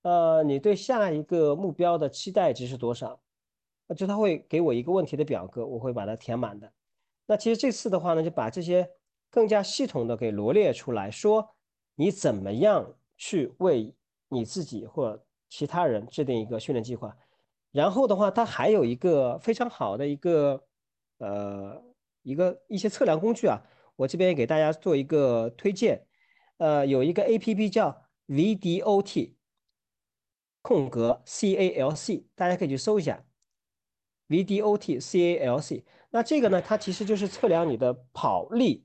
[0.00, 3.20] 呃，你对下一个目标的期待值是多少？
[3.94, 6.72] 就他会给我一个问题的表格，我会把它填满的。
[7.26, 8.88] 那其实这次的话呢，就把这些
[9.28, 11.46] 更加系统的给罗列出来，说
[11.96, 13.94] 你怎么样去为
[14.30, 17.14] 你自己或其他人制定一个训练计划。
[17.72, 20.64] 然后的话，它还有一个非常好的一个
[21.18, 21.84] 呃
[22.22, 23.60] 一个一些测量工具啊。
[23.96, 26.04] 我这边也给大家做一个推荐，
[26.58, 29.36] 呃，有一个 A P P 叫 V D O T
[30.62, 33.24] 空格 C A L C，大家可以去搜一下
[34.26, 35.84] V D O T C A L C。
[36.10, 38.84] 那这个呢，它其实就是测量你的跑力、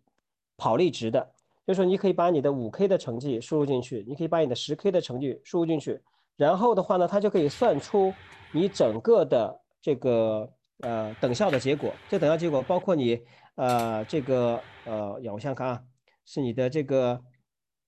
[0.57, 1.33] 跑力值的。
[1.65, 5.99] 就是说，你可以把你的五 K 的成绩输入进去，你可以把你的十 K 的成绩输入进去，
[6.35, 8.13] 然后的话呢，它就可以算出
[8.51, 11.91] 你整个的这个呃等效的结果。
[12.09, 13.19] 这等效结果包括你。
[13.59, 15.83] 呃，这个呃，让我想看啊，
[16.23, 17.21] 是你的这个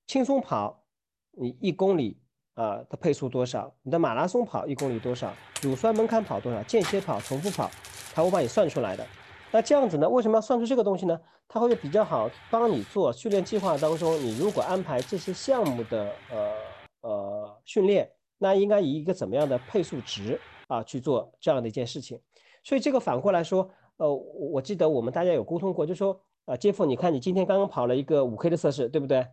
[0.05, 0.83] 轻松跑，
[1.31, 2.19] 你一公里
[2.55, 3.73] 啊的配速多少？
[3.81, 5.31] 你的马拉松跑一公里多少？
[5.61, 6.61] 乳酸门槛跑多少？
[6.63, 7.71] 间歇跑、重复跑，
[8.13, 9.07] 它会帮你算出来的。
[9.49, 10.09] 那这样子呢？
[10.09, 11.17] 为什么要算出这个东西呢？
[11.47, 16.53] 它会比较好帮你做训练计划当中，你如果安排这些项目的呃
[16.99, 22.19] 呃训练，那应该以一个怎么样的配速值啊去做这样的一件事情？
[22.61, 23.71] 所以这个反过来说。
[24.01, 29.23] 呃，我记得我们大家有沟通过，就说，呃，杰夫，你看你今天刚刚跑了一个五 K 的测试，对不对？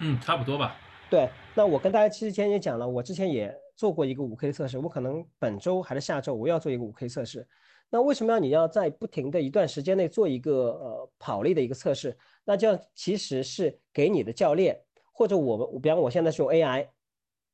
[0.00, 0.76] 嗯，差不多吧。
[1.08, 7.48] 对，那我跟大家其实前也讲了，我之前也做过一个五 K 的测试，我可能本周还是下周我要做一个五 K 测试。
[7.88, 12.14] 那为什么要你要在不停的一段时间内做一个呃跑力的一个测试？
[12.44, 14.78] 那这样其实是给你的教练
[15.14, 16.86] 或者我们，比方我现在是用 AI，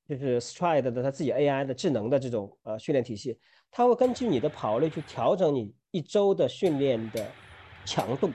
[0.09, 3.39] 就是 Stride 的他自己 AI 的智能的这种呃训练体系，
[3.71, 5.73] 它会根据你的跑力去调整你。
[5.97, 7.27] 一周的训练的
[7.87, 8.29] 强度，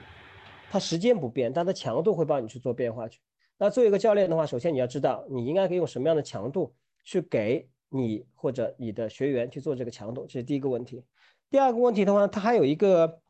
[0.68, 3.20] 它时间不变，但它强度会帮你去做变化去。
[3.56, 11.04] 那作为一个教练的话，首先你要知道你应该可以用什么样的强度去给你或者你的学员去做这个强度，这是第一个问题。
[11.50, 13.20] 第二个问题的话，它还有一个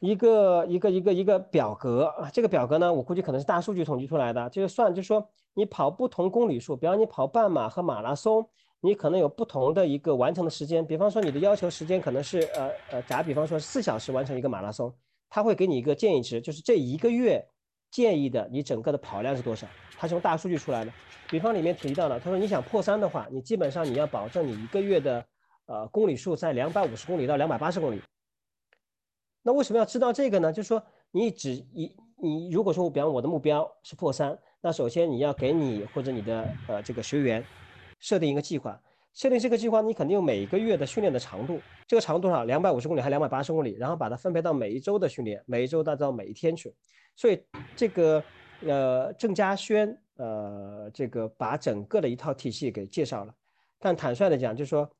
[0.00, 8.48] 一个一个一个一个表格啊，这个表格呢，我估计可能是大数据统计出来的，就是算，就是说你跑不同公里数，比方你跑半马和马拉松。
[8.84, 14.92] 你可能有不同的一个完成的时间，比方说你的要求时间可能是呃呃，打比方说四小时完成一个马拉松，
[15.30, 17.40] 他会给你一个建议值，就是这一个月
[17.92, 19.68] 建议的你整个的跑量是多少？
[19.96, 20.92] 他是用大数据出来的。
[21.30, 25.24] 比方里面提到了，他说你想破三的话，你基本上你要保证你一个月的
[25.66, 28.02] 呃公里数在两百五十公里到两百八十公里。
[29.42, 30.52] 那为什么要知道这个呢？
[30.52, 37.44] 就是说你只一你如果说比方我的目标是破三，那首先你要给你或者你的呃这个学员。
[38.02, 38.78] 设定一个计划，
[39.14, 42.42] 设定这个计划，你肯定有每个月的训练的长度，这个长度多少？
[42.44, 43.76] 两百五十公里还是两百八十公里？
[43.78, 46.74] 然后把它分配到每一周的训练，每一周到到每一天去。
[47.14, 47.40] 所以
[47.76, 48.22] 这个
[48.66, 53.32] 呃郑嘉轩呃这个把整个的一套体系给介绍了。
[53.78, 54.90] 但坦率的讲，就是说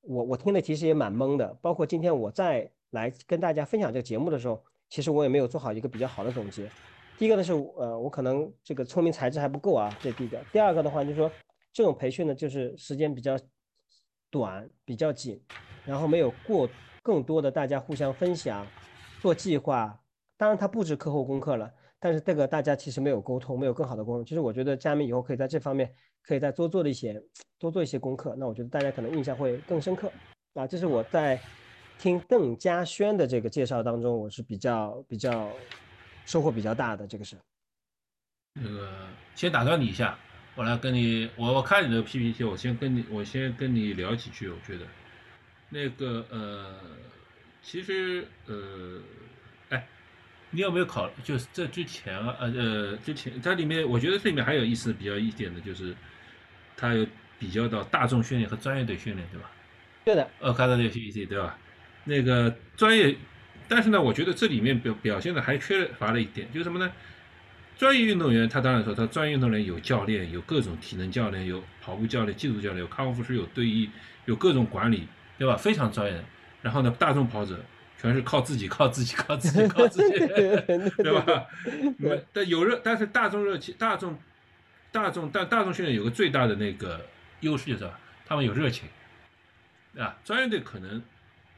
[0.00, 1.46] 我我听的其实也蛮懵的。
[1.60, 6.70] 包括今天我再来跟大家分享这个节目的时候，其实我也没有做好一个比较好的总结。
[7.18, 10.42] 第一个呢是呃我可能这个聪明才智还不够啊，这第一个。
[10.50, 11.30] 第二个的话就是说。
[11.74, 13.36] 这种培训呢，就是时间比较
[14.30, 15.42] 短、比较紧，
[15.84, 16.70] 然后没有过
[17.02, 18.64] 更多的大家互相分享、
[19.20, 20.00] 做计划。
[20.36, 24.24] 当然，它布置课后功课了，但是这个大家其实没有沟通，没有更好的沟通。
[24.24, 27.20] 其实我觉得佳明以后可以在这方面可以再多做的一些
[27.58, 30.12] 多做一些功课，那我觉得大家可能印象会更深刻
[30.54, 30.66] 啊。
[30.66, 31.40] 这是我在
[31.98, 35.50] 听邓家轩的这个介绍当中，我是比较比较
[36.24, 37.36] 收获比较大的，这个是。
[38.54, 40.16] 那个先打断你一下，
[40.56, 44.48] 我来跟你，我我看你的 PPT，我先跟你，我先跟你聊几句。
[44.48, 44.86] 我觉得，
[45.68, 46.76] 那个呃，
[47.60, 49.00] 其实呃，
[49.70, 49.86] 哎，
[50.50, 51.10] 你有没有考？
[51.24, 55.92] 就是这之前啊，呃呃，之前它里面，我觉得这里面还有意思比较一点的就是，
[56.76, 57.04] 它有
[57.36, 59.50] 比较到大众训练和专业队训练，对吧？
[60.04, 60.30] 对的。
[60.38, 61.58] 呃，看到那个 PPT 对吧？
[62.04, 63.16] 那个专业，
[63.66, 66.92] 但是呢，我觉得这里面表表现的还缺乏了一点，就是什么呢？
[67.76, 73.90] 专业运动员，他当然说，他专业运动员有教练，有各种体能教练，有跑步教练、技术教练，有康复师，有队医，
[74.26, 75.56] 有各种管理，对吧？
[75.56, 76.24] 非常专业。
[76.62, 77.58] 然后呢，大众跑者
[77.98, 80.18] 全是靠自己，靠自己，靠自己，靠自己，
[81.02, 81.46] 对吧？
[82.32, 84.16] 但有热，但是大众热情，大众，
[84.92, 87.04] 大众，但大众训练有个最大的那个
[87.40, 87.90] 优势就是
[88.24, 88.88] 他们有热情，
[89.98, 91.02] 啊，专业队可能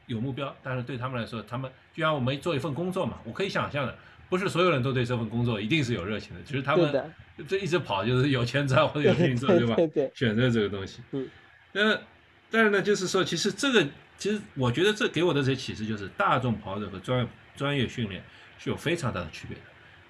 [0.07, 3.95] 有目标，但是对他们来说，他们就像我们做一份工作嘛，我可以想象的。
[4.29, 7.13] 不是所有人都对这份工作一定是有热情的，其实他们
[7.47, 9.75] 这一直跑就是有钱赚或者有事情做，对吧？
[10.13, 11.01] 选择这个东西。
[11.11, 11.29] 嗯。
[11.71, 11.97] 那
[12.49, 13.87] 但是呢，就是说，其实这个，
[14.17, 18.23] 其实我觉得这给我的这些启示就是，大众跑者和专专业训练
[18.57, 19.63] 是有非常大的区别的。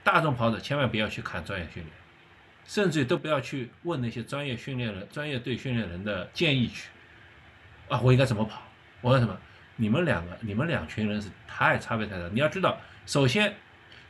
[0.04, 1.94] 大众跑者千万不要去看专业训练，
[2.66, 6.90] 甚至都不要去问那些专业训练人、专业队训练人的建议去。
[7.90, 8.62] 啊，我应该怎么跑？
[9.02, 9.38] 我问什么？
[9.76, 12.28] 你们两个，你们两群人是太差别太大。
[12.30, 13.54] 你要知道，首先。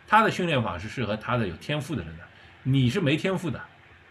[0.07, 2.23] 他的训练法是适合他的有天赋的人的，
[2.63, 3.59] 你是没天赋的，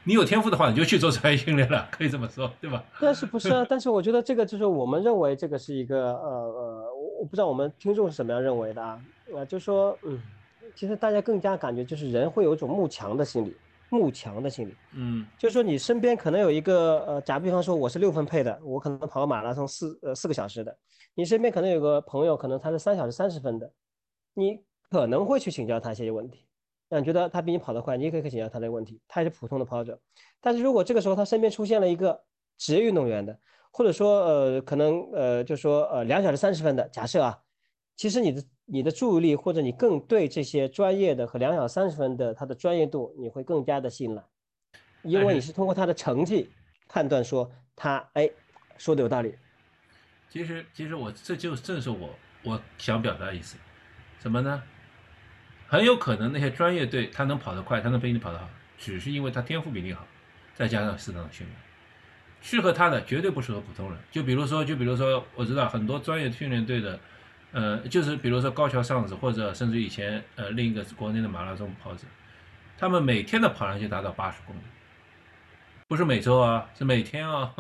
[0.05, 2.85] 你有天赋的话，你就去做专业训练了，可以这么说，对吧？
[3.01, 3.65] 但是不是啊？
[3.69, 9.01] 但是我觉得这个就是我们认为这个是一个呃呃，我我不知道我们听众是什么样认为的啊，
[9.35, 10.21] 啊，就说嗯，
[10.75, 13.57] 其实大家更加感觉就是人会有一种慕强的心理，
[13.89, 20.77] 慕强的心理，嗯，就是说你身边可能有一个呃，假比方说我是六分配的，我可能跑个马拉松四呃四个小时的，
[21.15, 23.73] 你身边可能有个朋友可能他是三小时三十分的，
[24.35, 24.61] 你。
[24.91, 26.47] 可能会去请教他一些问题，
[26.89, 29.01] 那你觉得他比你跑得快，你也可以去请教他的问题。
[29.09, 29.99] 他也是普通的跑者，
[30.41, 32.23] 但是如果这个时候他身边出现了一个
[32.57, 33.39] 职业运动员的，
[33.71, 37.39] 或者说呃可能呃就说呃两小时三十分的，假设啊，
[37.97, 44.23] 其实你的你的注意力或者你更对这些专业的和两小时三十分的他的专业度你会更加的信赖，
[45.03, 46.49] 因为你是通过他的成绩
[46.89, 48.31] 判断说他哎
[48.79, 49.35] 说的有道理。
[50.31, 52.11] 其实其实我这就正是我
[52.45, 53.57] 我想表达的意思，
[54.21, 54.63] 什么呢？
[55.69, 58.49] 很有可能那些专业队他能跑得快，他能比你跑得好，
[58.79, 60.07] 只是因为他天赋比你好，
[60.55, 61.59] 再加上适当的训练，
[62.41, 63.99] 适合他的绝对不适合普通人。
[64.11, 67.01] 就比如说，就比如说，我知道很多专业训练队的，
[67.51, 72.07] 呃，就是比如说高桥尚子或者甚至以前呃另一个国内的马拉松跑者，
[72.79, 74.61] 他们每天的跑量就达到八十公里，
[75.89, 77.53] 不是每周啊，是每天啊，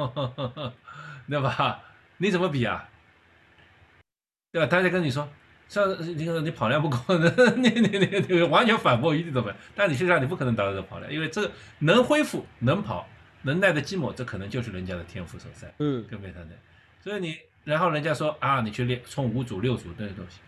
[1.28, 1.82] 对吧？
[2.18, 2.88] 你怎么比啊？
[4.52, 4.66] 对吧？
[4.68, 5.28] 大家跟你说。
[5.68, 6.96] 像你说你跑量不够，
[7.56, 9.54] 你你你你完全反驳一定都没有。
[9.74, 11.50] 但你实际上你不可能达到这个跑量，因为这个
[11.80, 13.08] 能恢复、能跑、
[13.42, 15.74] 能耐得寂寞，这可能就是人家的天赋所在。
[15.78, 16.54] 嗯，跟没谈的。
[17.02, 20.38] 所以你然后人家说啊，你去练冲五组、六组这些东西，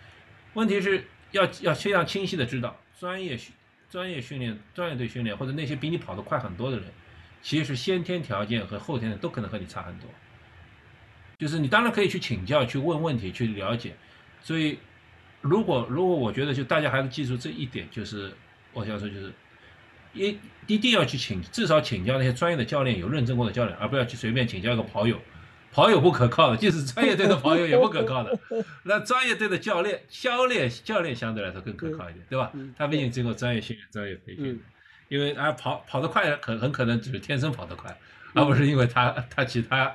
[0.54, 3.52] 问题是要要非常清晰的知道，专业训
[3.90, 6.86] 专业训练、专业队训练或者那些比你跑得快很多的人，
[7.42, 10.08] 其实先天条件和后天的都可能和你差很多。
[11.38, 13.96] 就是你当然可以去请教、去问问题、去了解，
[14.42, 14.78] 所以。
[15.40, 18.32] 如果如果我觉得就大家还是记住这一点，就是
[18.72, 19.32] 我想说就是
[20.12, 25.20] 一一定要去请至少请教那些专业的教练，有认证过的教练，而不要去随便请教一个跑友，
[25.72, 28.38] 跑友不可靠的，即使专业队的跑友也不可靠的。
[28.84, 32.52] 那专业队的教练、教练、教练相对来说更可靠一点，对吧？
[32.76, 34.60] 他毕竟经过专业训练、专业培训，
[35.08, 37.96] 因为啊跑跑得快的可很可能只是天生跑得快，
[38.34, 39.94] 而不是因为他他其他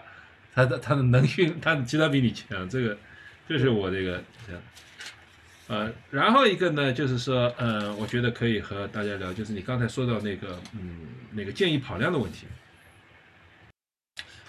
[0.56, 2.68] 他的他的能训他其他比你强。
[2.70, 2.98] 这个
[3.48, 4.62] 这是我这个这样。
[5.68, 12.46] 呃，然后一个呢，就是说，呃，我觉得可以和大家聊，就是你刚才说到那个，嗯，那个建议跑量的问题。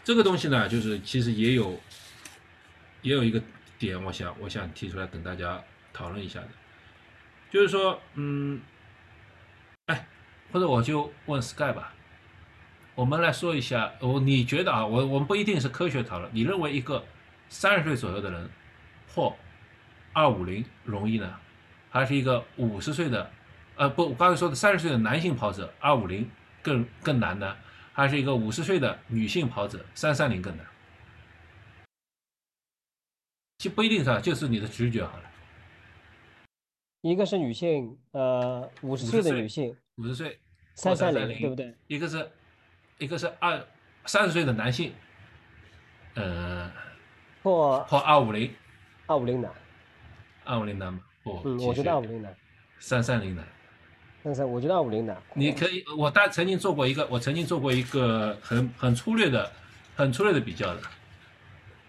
[0.02, 1.80] 这个东西呢，就是其实也有，
[3.00, 3.40] 也有一个
[3.78, 6.48] 点，我想，我想提出来跟大家讨论一下的，
[7.50, 8.60] 就是说，嗯，
[9.86, 10.06] 哎，
[10.52, 11.94] 或者我就问 Sky 吧，
[12.96, 17.04] 我们来说一下，我你觉得啊，我我们不一定是科学讨论，你认为一个
[17.48, 18.50] 三十岁左右的人
[19.14, 19.34] 或
[20.14, 21.38] 二五零容易呢，
[21.90, 23.30] 还是一个五十岁的，
[23.76, 26.30] 呃不，我刚才说的三十岁的男性跑者二五零
[26.62, 27.56] 更更难呢，
[27.92, 30.64] 还是一个五十岁的女性跑者三三零更难？
[33.58, 35.24] 其不一定是吧，就是你的直觉好了。
[37.00, 40.38] 一个是女性，呃，五十50岁的女性，五十岁
[40.74, 41.74] 三三330零，对不对？
[41.86, 42.30] 一个是
[42.98, 43.66] 一个是二
[44.06, 44.92] 三十岁的男性，
[46.14, 46.70] 呃，
[47.42, 48.54] 或或二五零，
[49.06, 49.52] 二五零男，
[50.44, 52.34] 二五零男吗，不，嗯，我觉得二五零男，
[52.78, 53.44] 三三零男。
[54.22, 59.50] 但是我觉得二五零男，你可以，我大曾经做过一个，我曾经做过一个很很粗略的、
[59.96, 60.80] 很粗略的比较的，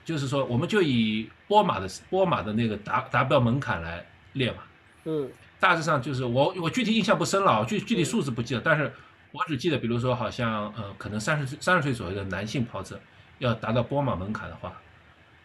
[0.04, 4.58] 就是说，我们就以波马的波马的那个达达标门槛来列嘛，
[5.06, 5.30] 嗯。
[5.58, 8.92] 大致上就是我我具体印象不深了，具具体数字不记得，但是
[9.32, 13.00] 我只记得，比如说好像呃，可能三十岁三十岁左右的男性跑者
[13.40, 14.80] 要达到波马门槛的话，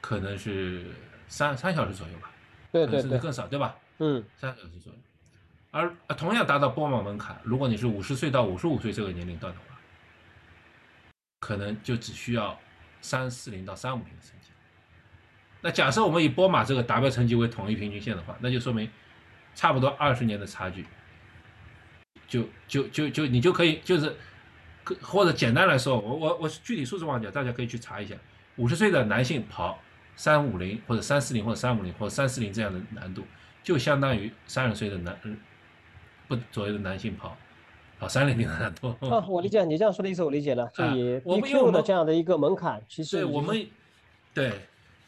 [0.01, 0.87] 可能是
[1.29, 2.30] 三三小时左右吧，
[2.73, 3.77] 对对对，甚至更少，对吧？
[3.99, 4.99] 嗯三小时左右。
[5.73, 9.77] 而呃同样达到波马门槛，如果你是五十岁到五十五岁这个年龄段的话，
[11.41, 12.59] 可能就只需要
[13.01, 14.51] 三四零到三五零的成绩。
[15.61, 18.91] 那假设我们以波马这个达标成绩为统一平均线的话，那就说明
[19.55, 20.87] 差不多二十年的差距，
[22.27, 24.17] 就就就就你就可以就是，
[25.03, 28.17] 或者简单来说，我我我具体数字忘记了，大家可以去查一下，
[28.57, 29.81] 五十岁的男性跑
[30.21, 33.25] 三五零或者三四零或者三五零或者三四零这样的难度，
[33.63, 35.35] 就相当于三十岁的男嗯
[36.29, 37.35] 不左右的男性跑
[37.99, 38.89] 跑三零零的难度。
[39.09, 40.71] 啊，我理解你这样说的意思，我理解了。
[40.75, 43.67] 就啊以我们因为我 BQ 的这样的一个门槛，其实对，我们
[44.35, 44.53] 对，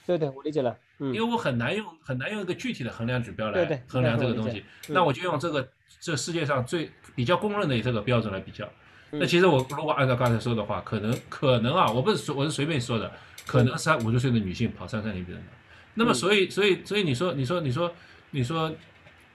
[0.06, 0.74] 对对，我理解了。
[0.98, 5.68] 嗯因为我很难用很难用一个具体的衡量指标来衡量这个东西那我就用这个
[6.00, 8.66] 这世界上最比较公认的这个标准来比较。
[9.12, 13.12] 那嗯其实我如果按照刚才说的话，可能可能啊，我不是说我是随便说的，
[13.46, 15.50] 可能三五十岁的女性跑三三零比人难。
[15.94, 17.94] 那么嗯所以所以所以你说你说你说
[18.30, 18.74] 你说，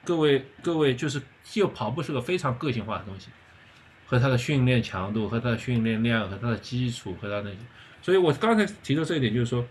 [0.04, 3.30] 各位各位就是就跑步是个非常个性化的东西，
[4.08, 7.58] 和它的训练强度和它的训练量和它的基础和它那些，
[8.02, 9.64] 所以我刚才提到这一点就是说，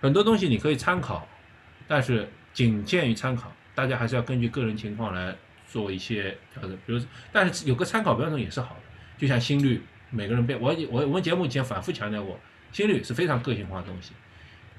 [0.00, 1.26] 很多东西你可以参考，
[1.86, 5.34] 但是仅限于参考，大家还是要根据个人情况来
[5.66, 6.72] 做一些调整。
[6.84, 7.00] 比如，
[7.32, 8.82] 但是有个参考标准也是好的，
[9.18, 12.38] 就像心率，每个人变，我我我们节目以前反复强调过，
[12.72, 14.12] 心率是非常个性化的东西，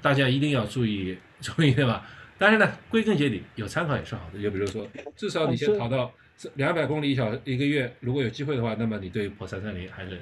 [0.02, 2.04] 大家一定要注意 注意，对吧？
[2.38, 4.42] 但是呢，归根结底有参考也是好的。
[4.42, 6.10] 就比如说，至少你先是跑到
[6.54, 10.18] 两百公里一小一个月，如果有机会的话，那么你对于跑三三零还是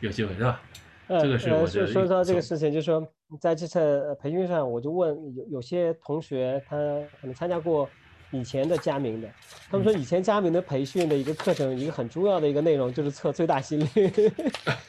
[0.00, 0.60] 有机会，对吧？
[1.06, 3.04] 呃这个是呃我觉得说说到这个事情，就是说
[3.40, 6.76] 在这次呃培训上，我就问有有些同学，他
[7.20, 7.88] 可能参加过
[8.30, 9.28] 以前的佳明的，
[9.70, 14.12] 他们说以前佳明的培训的一个课程，一个很重要的一个内容就是测最大心率。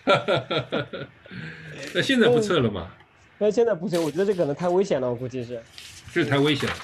[1.93, 2.91] 那现在不测了吗？
[3.39, 5.59] 那现在不行，我觉得这可能太危险了，我估计是。
[6.13, 6.75] 这太危险了，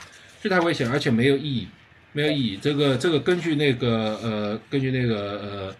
[0.42, 1.68] 这太危险，而且没有意义，
[2.14, 2.58] 没有意义。
[2.58, 5.76] 这个这个根据那个呃，根据那个呃，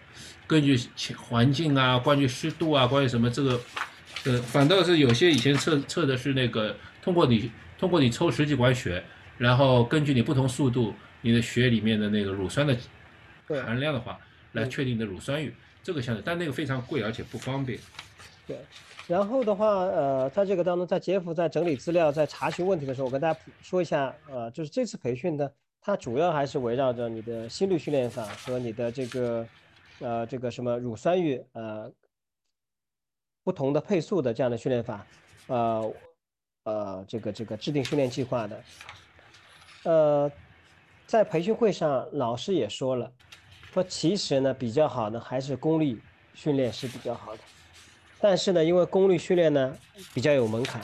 [0.46, 3.60] 根据气环境啊，关于湿度啊，关于什么这个，
[4.26, 9.02] 呃，反倒是有些以前测测的是那个通过你通过你抽十几管血，
[9.38, 12.76] 然后根据你不同速度，你的血里面的那个乳酸的
[13.46, 14.18] 含量的话，
[14.52, 15.52] 来嗯确定你的乳酸阈。
[15.82, 17.78] 这个相对，但那个非常贵，而且不方便。
[18.46, 18.58] 对，
[19.06, 29.46] 然后的话，呃，在这个当中，在杰夫在整理资料、在查询问题的时候，我跟大家普说一下，呃，就是这次培训呢，它主要还是围绕着你的心率训练法和你的这个，
[30.00, 31.90] 呃，这个什么乳酸阈，呃，
[33.44, 35.06] 不同的配速的这样的训练法，
[35.46, 35.92] 呃，
[36.64, 38.62] 呃，这个这个制定训练计划的，
[39.88, 40.30] 呃，
[41.06, 43.10] 在培训会上，老师也说了，
[43.72, 45.98] 说其实呢，比较好的还是功率
[46.34, 47.40] 训练是比较好的。
[48.20, 49.74] 但是呢，因为功率训练呢
[50.12, 50.82] 比较有门槛，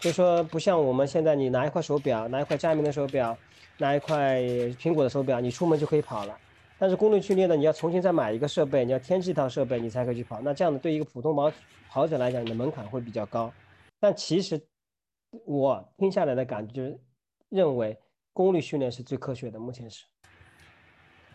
[0.00, 3.38] 就说不像我们现在你拿一块手表，拿一块佳明的手表，
[3.78, 4.40] 拿一块
[4.80, 6.36] 苹果的手表，你出门就可以跑了。
[6.76, 10.40] 但是功率训练呢，你要重新再买一个设备，你要添置一套设备，你才可以去跑。
[10.40, 11.52] 那这样的对一个普通跑
[11.88, 13.52] 跑者来讲，你的门槛会比较高。
[14.00, 14.60] 但其实
[15.44, 16.98] 我听下来的感觉就是，
[17.50, 17.96] 认为
[18.40, 20.04] 功率训练是最科学的，目前是。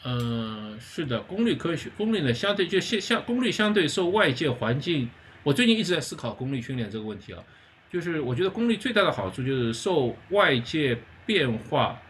[0.04, 5.08] 嗯，是的，功率科学，功率呢相对就相相功率相对受外界环境，
[5.44, 7.44] 我最近一直在思考功率训练这个问题啊，
[7.91, 12.02] 就是我觉得功率最大的好处就是受外界变化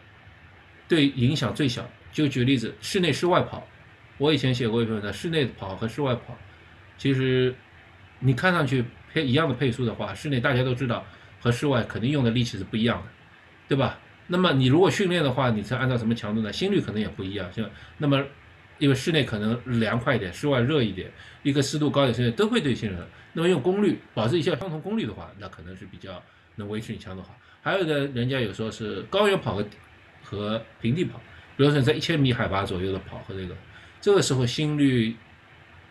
[0.88, 1.86] 对影响最小。
[2.10, 3.68] 就举例子，室内室外跑，
[4.16, 6.34] 我以前写过一篇文章，室内跑和室外跑，
[6.96, 7.54] 其实
[8.18, 8.82] 你看上去
[9.12, 11.04] 配一样的配速的话，室内大家都知道
[11.38, 13.08] 和室外肯定用的力气是不一样的，
[13.68, 13.98] 对吧？
[14.28, 16.52] 那么你如果训练的话，你是按照什么强度呢？
[16.52, 17.52] 心率可能也不一样。
[17.52, 17.68] 像
[17.98, 18.24] 那么，
[18.78, 21.10] 因为室内可能凉快一点，室外热一点，
[21.42, 22.98] 一个湿度高一点，室内都会对新人。
[23.32, 26.22] 那么用功率保持一下相同功率的话，那可能是比较
[26.56, 27.36] 能维持你强度好。
[27.62, 29.66] 还有的人家有说是高原跑和
[30.22, 31.20] 和平地跑，
[31.56, 33.54] 比如说你在一千米海拔左右的跑和这个，
[34.00, 35.14] 这个时候心率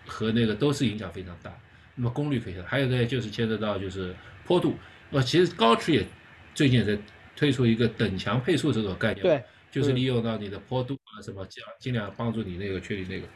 [0.06, 1.54] 和那个都是影响非常大。
[1.96, 4.14] 那么功率可以，还有呢就是牵扯到就是
[4.44, 4.78] 坡度。
[5.12, 6.06] 呃，其实高驰也
[6.54, 7.02] 最近也在
[7.36, 13.28] 推出一个等强配速这种概念，对，就是利用到你的坡度啊什么，尽尽量帮助你那个确定那个。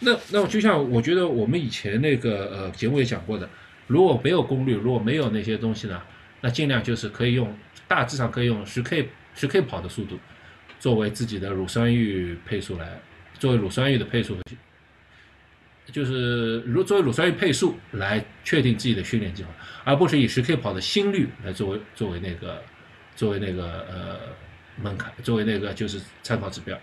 [0.00, 3.48] 那那就像我觉得我们以前那个呃节目也讲过的，
[3.86, 6.02] 如果没有功率，如果没有那些东西呢，
[6.40, 10.18] 那尽量就是可以用大致上可以用十 K 十 K 跑的速度
[10.80, 13.00] 作为自己的乳酸阈配速来，
[13.38, 14.36] 作为乳酸阈的配速，
[15.92, 19.50] 就是如作为乳酸阈配速来确定自己的训练计划，
[19.84, 22.60] 而不是以十 K 跑的心率来作为作为那个
[23.14, 24.18] 作为那个呃
[24.76, 26.78] 门槛，作为那个就是参考指标。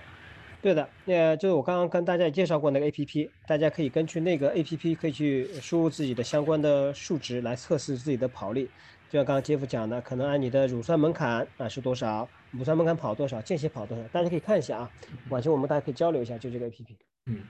[0.62, 8.70] 对的，呃，就是我刚刚跟大家也介绍过那个 A P P，大家可以根据那个 A P P 可以去输入自己的相关的数值来测试自己的跑力。
[9.10, 14.90] 就像刚刚杰夫讲的，可能按你的乳酸门槛啊是多少，乳酸门槛跑多少，间歇跑多少，大家可以看一下啊。
[15.30, 16.96] 晚上我们大家可以交流一下，就这个 A P P。
[17.26, 17.42] 嗯，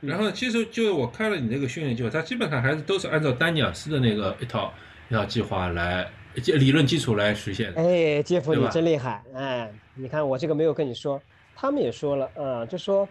[0.00, 4.72] 然后其实就我看了你那个训练计划，它基本上还是都是按照丹尼尔斯的那个一套
[5.10, 7.80] 一套计划来理论基础来实现的。
[7.80, 11.20] 哎，杰夫你真厉害，哎，你看我这个没有跟你说，
[11.54, 13.08] 他们也说了，啊，就说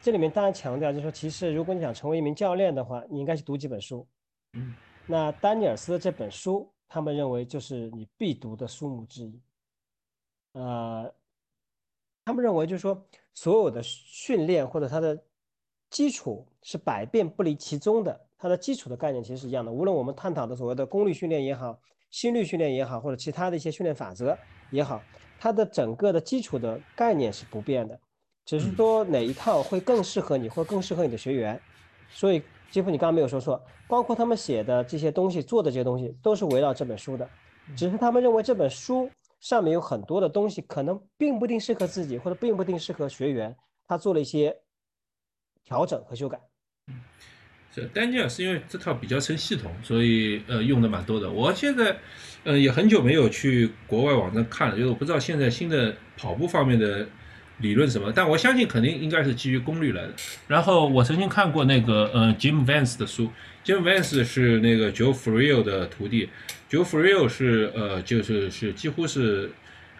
[0.00, 4.06] 这里面当然强调，就是说其实如果你想成为一名教练的话，你应该去读几本书。
[4.54, 4.74] 嗯，
[5.06, 9.40] 那丹尼尔斯的这本书，他们认为就是你必读的书目之一。
[10.52, 11.12] 呃，
[12.24, 15.20] 他们认为就是说，所有的训练或者它的
[15.90, 19.70] 基础是百变不离其宗的，它的基础的概念其实是一样的。
[19.72, 21.78] 无论我们探讨的所谓的功率训练也好，
[22.14, 24.38] 心率训练也好，或者其他的一些训练法则
[24.70, 25.02] 也好，
[25.36, 27.98] 它的整个的基础的概念是不变的，
[28.44, 31.60] 只是说哪一套会更适合你，或更适合你的学员。
[32.08, 32.40] 所以，
[32.70, 37.28] 杰夫，你刚刚没有说错，包括他们写的这些东西，做的这些东西，都是围绕这本书的。
[37.76, 39.10] 只是他们认为这本书
[39.40, 43.56] 上面有很多的东西，可能并不一定适合自己，或者并不一定适合学员，
[43.88, 44.56] 他做了一些
[45.64, 46.40] 调整和修改。
[47.74, 51.28] 是丹尼尔是因为这套比较成系统，所以呃用的蛮多的。
[51.28, 51.96] 我现在
[52.44, 57.04] 呃也很久没有去国外网站看了，就是我不知道现在新的跑步方面的
[57.58, 60.12] 理论什么，但我相信肯定应该是基于功率来的。
[60.46, 63.30] 然后我曾经看过那个呃 Jim Vance 的书
[63.64, 66.28] ，Jim Vance 是那个 Joe Friel 的徒弟
[66.70, 69.50] ，Joe Friel 是呃就是是几乎是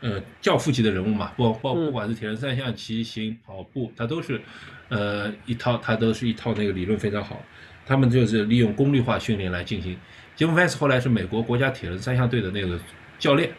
[0.01, 4.41] 呃教父级的人物嘛，不不嗯不管是铁人三项、骑行、跑步，他都是
[4.89, 7.43] 呃一套，他都是一套那个理论非常好。
[7.87, 9.97] 他们就是利用功率化训练来进行。
[10.37, 12.79] 杰姆·范斯后来是美国国家铁人三项队的那个
[13.19, 13.51] 教练，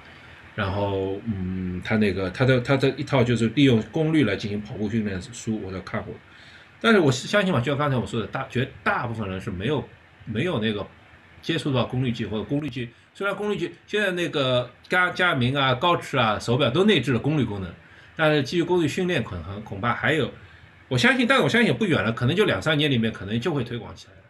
[0.56, 6.14] 然后嗯，他那个他的他的一套就是利用功率来进行跑步训练的书，我都看过。
[6.82, 9.88] 但是我相信嘛，就像刚才我说的，大绝大部分人是没有
[10.26, 10.86] 没有那个
[11.42, 12.90] 接触到功率计或者功率计。
[13.14, 17.74] 虽然功率计现在那个佳佳明啊、高驰啊手表都内置了功率功能，
[18.18, 20.30] 但是基于功率训练可能恐怕还有。
[20.88, 24.22] 我相信，但是我相信也不远了，可能就两三年里面，可能就会推广起来了，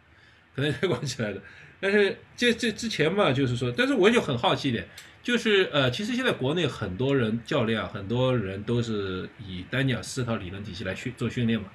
[0.54, 1.40] 可能推广起来的。
[1.78, 4.88] 但是这这之前嘛，就是说，但是我就很好奇一点，
[5.22, 11.66] 就是呃，其实现在国内很多人教练啊，很多人都是以丹尼尔斯套理论体系来训做训练嘛。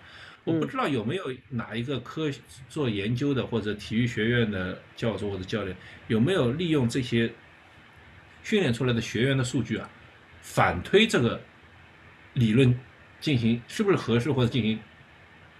[0.43, 2.27] 我不知道有没有哪一个科
[2.67, 5.77] 做研究的或者体育学院的教授或者教练
[6.07, 7.32] 有没有利用这些
[8.41, 9.88] 训练出来的学员的数据啊，
[10.41, 11.39] 反推这个
[12.34, 12.75] 理论。
[13.22, 14.78] 进行是不是合适或者进行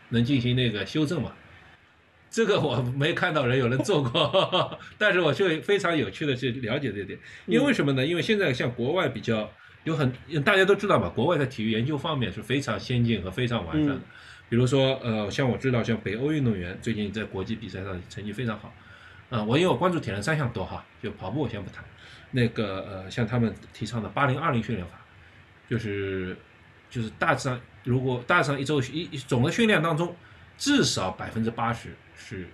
[0.10, 1.32] 能进行那个修正嘛？
[2.32, 7.20] 这个我没看到人有人做过， 但是我就非常有趣的去了解这点。
[7.46, 8.06] 因为什么呢？
[8.06, 9.52] 因为现在像国外比较
[9.84, 10.12] 有很
[10.44, 14.02] 大家都知道嘛，国外在体育研究方面是非常先进和非常完善的。
[14.48, 18.74] 比如说呃，像我知道像北欧运动员最近在国际比赛上成绩非常好。
[19.30, 21.84] 啊，我因为我关注铁人三项多哈，就跑步我先不谈。
[22.32, 24.94] 那个呃，像他们提倡的八零二零训练法，
[25.70, 26.38] 就是。
[26.92, 30.14] 就是大致上，如果大致上一周一总的训练当中，
[30.58, 32.48] 至少百分之八十是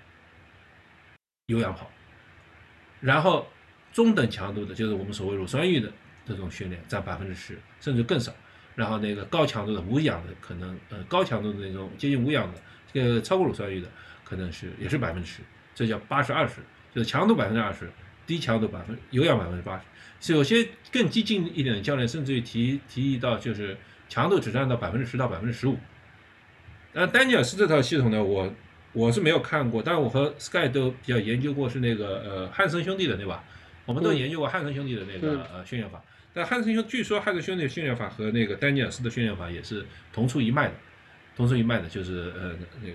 [1.47, 1.89] 有氧跑，
[3.01, 3.47] 然后
[3.91, 5.91] 中等强度的，就是我们所谓乳酸阈的
[6.23, 8.31] 这种训练占百分之十，甚至更少。
[8.75, 12.61] 然后那个高强度的无氧的，可能呃高强度的那种接近无氧的，
[12.93, 13.89] 这个超过乳酸阈的，
[14.23, 15.41] 可能是也是百分之十，
[15.73, 16.61] 这叫八十二十，
[16.93, 17.91] 就是强度百分之二十，
[18.27, 19.83] 低强度百分有氧百分之八十。
[20.19, 23.75] 是有些更激进一点的教练，甚至于提提议到就是。
[24.09, 25.77] 强度只占到百分之十到百分之十五。
[26.93, 28.51] 那丹尼尔斯这套系统呢，我
[28.93, 33.43] 我是没有看过，但是我和 Sky 都比较研究过，是那个呃汉森兄弟的对吧？
[33.85, 36.01] 我们都研究过汉森兄弟的那个呃训练法。
[36.33, 40.73] 但汉森兄据说汉森兄弟的训练法和那个丹尼尔斯的训练法也是同出一脉的，
[41.35, 42.93] 同出一脉的，就是呃那个。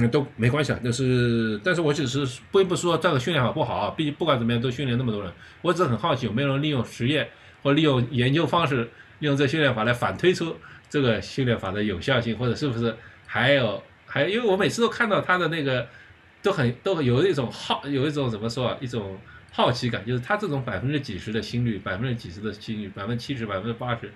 [0.00, 7.28] 那都没关系啊，就是，但是我只是并不说这个训练法不好啊，毕竟不管怎么样都训练那么多人，我只是很好奇有没有人利用实验
[7.64, 8.88] 或利用研究方式。
[9.20, 10.56] 用这训练法来反推出
[10.88, 12.94] 这个训练法的有效性，或者是不是
[13.26, 15.86] 还有还因为我每次都看到他的那个
[16.42, 19.18] 都很都有一种好有一种怎么说啊一种
[19.50, 24.12] 好奇感，就是他这种百分之几十的心率，百分之几十的心率，百分之七十、百分之八十，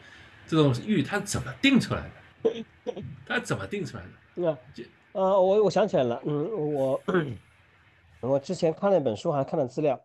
[0.46, 2.54] 这种欲他怎么定出来的？
[3.26, 4.10] 他怎么定出来的？
[4.34, 4.58] 对吧？
[5.12, 7.00] 呃，我我想起来了，嗯，我
[8.20, 10.00] 我之前看了一本书，还看了资料，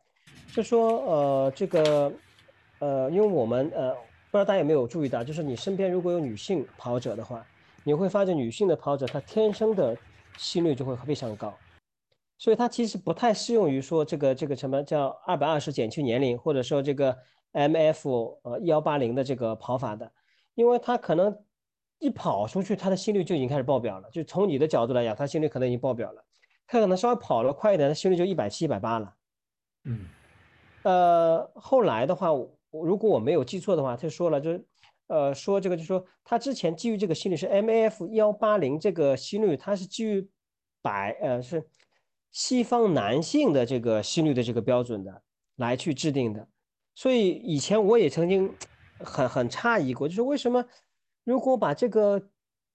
[0.52, 2.12] 就说呃这个
[2.80, 3.96] 呃，因为我们呃
[4.30, 7.46] 不知道大家有没有注意到，就是你身边如果有女性跑者的话，
[7.84, 9.98] 你会发现女性的跑者她天生的
[10.38, 11.54] 心率就会非常高。
[12.38, 17.18] 所以它其实不太适用于说这个这个什么叫二百二十减去年龄，或者说这个
[17.54, 20.12] M F 呃幺八零的这个跑法的，
[20.54, 21.36] 因为它可能
[21.98, 24.08] 一跑出去，它的心率就已经开始爆表了。
[24.12, 26.24] 就从你的角度来讲，它心率可能已经爆表了。
[26.68, 29.16] 它可能稍微跑了快一点，它心率就一百七、一百八了。
[29.86, 30.06] 嗯，
[30.84, 32.28] 呃，后来的话，
[32.86, 34.66] 如果我没有记错的话，他说了，就是
[35.08, 40.30] 呃说这个，就说他之前基于这个心率是 M A F 幺八零这个心率，它是基于
[40.82, 41.68] 百呃是。
[42.30, 45.24] 西方男性的这个心率的这个标准的
[45.56, 46.48] 来去制定的，
[46.94, 48.54] 所以以前我也曾经
[49.00, 50.64] 很很诧异过，就是为什么
[51.24, 52.22] 如果把这个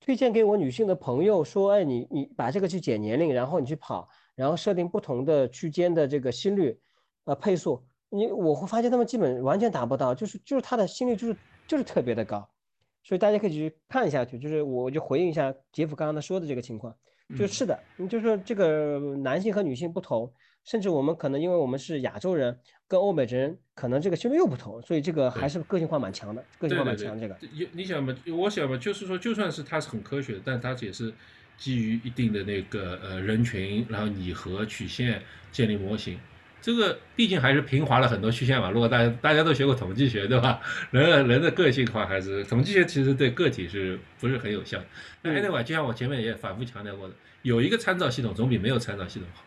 [0.01, 6.81] 推荐给我女性的朋友说，哎，你你把这个去减年龄，然后你去跑，然后设定不同的区间的这个心率，
[7.25, 11.37] 呃配速，你我会发现他们基本完全达不到，就是就是他的心率就是
[11.67, 12.49] 就是特别的高，
[13.03, 16.95] 所以大家可以去看一下去，就是我就回应一下杰夫刚刚他说的这个情况。
[17.39, 20.31] 就是的，你就说这个男性和女性不同，
[20.65, 27.19] 甚至我们可能因为我们是亚洲人，跟欧美人可能这个心率又不同，所以这个还是个性化蛮强的，个性化蛮强。
[27.19, 28.15] 这个，有你想嘛？
[28.37, 31.11] 我想嘛，就是说，就算是它是很科学的，但它也是
[31.57, 36.19] 基于一定的那个呃人群，然后拟合曲线建立模型。
[36.63, 38.71] 这个毕竟还是平滑了很多曲线嘛。
[38.71, 40.61] 如果大家大家都学过统计学，对吧？
[40.93, 44.81] 人人的个性化还是统计学其实对个体是不是很有效？
[45.23, 49.43] 那 anyway，就像我前面也反复强调过的，有一个参照系统总比没有参照系统好，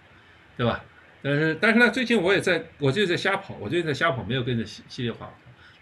[0.57, 0.83] 对吧？
[1.21, 5.33] 但是但是呢，最近我也在，我就在瞎跑，我最近在瞎跑，没有跟着系系列化跑。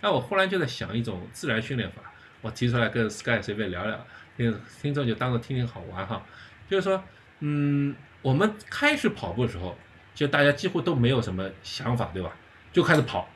[0.01, 2.03] 那我忽然就在想一种自然训练法，
[2.41, 4.05] 我提出来跟 Sky 随便聊聊，
[4.37, 6.23] 听听众就当做听听好玩哈。
[6.69, 7.03] 就是说，
[7.39, 9.75] 嗯，我们开始跑步的时候。
[10.13, 12.31] 就大家几乎都没有什么想法，对吧？
[12.71, 13.29] 就开始跑，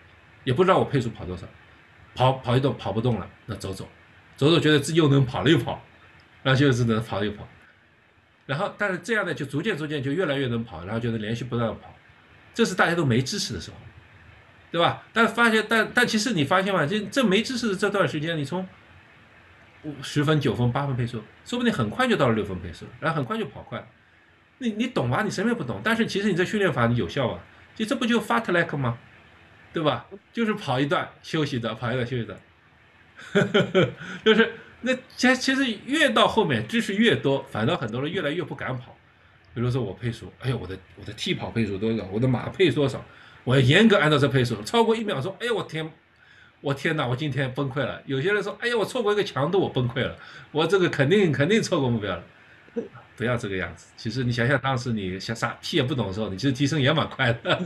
[0.44, 1.46] 也不知道我配速跑多少，
[2.16, 3.88] 跑跑一动跑不动了，那走走，
[4.36, 5.82] 走走觉得自己又能跑了又跑，
[6.44, 7.48] 然后就只能跑又跑，
[8.46, 11.96] 然后但是这样呢，就逐渐逐渐就越来越能跑，然后就能连续不断的跑，
[12.54, 13.78] 这是大家都没知识的时候，
[14.72, 15.04] 对吧？
[15.14, 18.68] 但发现但但其实你发现嘛，这这没知识的这段时间，你从
[19.84, 23.88] 五十分九分八分配速，说不定很快就到了六分配速，然后很快就跑快了。
[24.60, 25.22] 你你懂吗？
[25.24, 27.40] 你什么也不懂，但是其实你这训练法你有效啊？
[27.76, 28.98] 其实这不就 fat like 吗？
[29.74, 30.08] 对吧？
[30.34, 32.40] 就是跑一段休息的，跑一段休息的，
[34.26, 38.98] 就是那其其实越到后面知识越多，反倒很多人越来越不敢跑。
[39.54, 42.04] 比如说我配速，哎呦，我的我的 T 跑配速多少？
[42.12, 43.04] 我的马配多少？
[43.44, 45.92] 我要严格按照这配速，超过一秒钟，哎呦，我天，
[46.62, 48.02] 我天哪，我今天崩溃了。
[48.06, 50.16] 有些人说，哎呀，我错过一个强度，我崩溃了，
[50.52, 52.24] 我这个肯定肯定错过目标了。
[53.18, 53.88] 不要这个样子。
[53.98, 57.60] 其实你想想，当时你想啥屁也不懂的时候，你其实提升也蛮快的。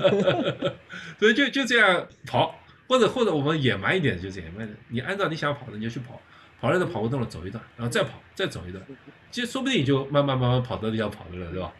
[1.19, 2.55] 所以就就这样跑，
[2.87, 4.49] 或者或者我们野蛮一点，就这样。
[4.87, 6.19] 你按照你想跑的你就去跑，
[6.59, 8.81] 跑了都跑不动了，走一段，然后再跑，再走一段。
[9.29, 11.73] 其实说不定你就慢慢慢慢跑到你要跑的了，对吧？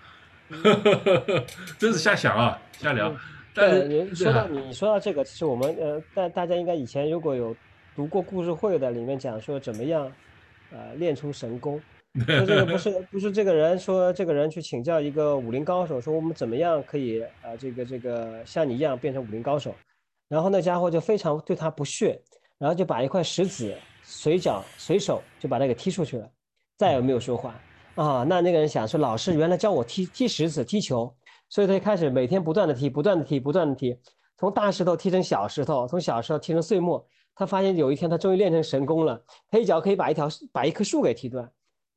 [1.80, 3.16] 真是瞎想啊，瞎聊。
[3.54, 7.56] 但是说到 你说到这个，其实我们呃，大大家应该以前如果有
[7.96, 10.12] 读过故事会的，里面讲说怎么样
[10.72, 11.82] 呃练出神功。
[12.26, 19.74] 说这个不是 不是这个人说这个人去请教一个武林高手，说我们怎么样可以啊这个这个像你一样变成武林高手，
[20.28, 22.22] 然后那家伙就非常对他不屑，
[22.58, 26.30] 然后就把一块石子随脚随手就把他给踢出去了，
[26.78, 27.56] 再也没有说话
[27.96, 28.26] 啊。
[28.28, 31.14] 那那个人想说老师原来教我踢踢石子踢球，
[31.50, 33.98] 所以他就开始每天不断的踢不断的踢不断的踢，
[34.38, 37.06] 从大石头踢成小石头，从小石头踢成碎末。
[37.34, 41.50] 他发现有一天他终于练成神功了，他一脚可以把一条把一棵树给踢断。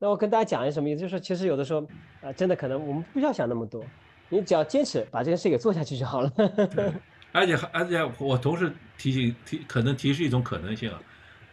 [0.05, 1.81] 那我跟大家讲一什么意思，就是其实有的时候
[2.21, 3.83] 啊，真的可能我们不需要想那么多，
[4.29, 6.31] 你只要坚持把这件事给做下去就好了。
[7.33, 11.01] 而且而且我同时提醒提，可能提示一种可能性啊，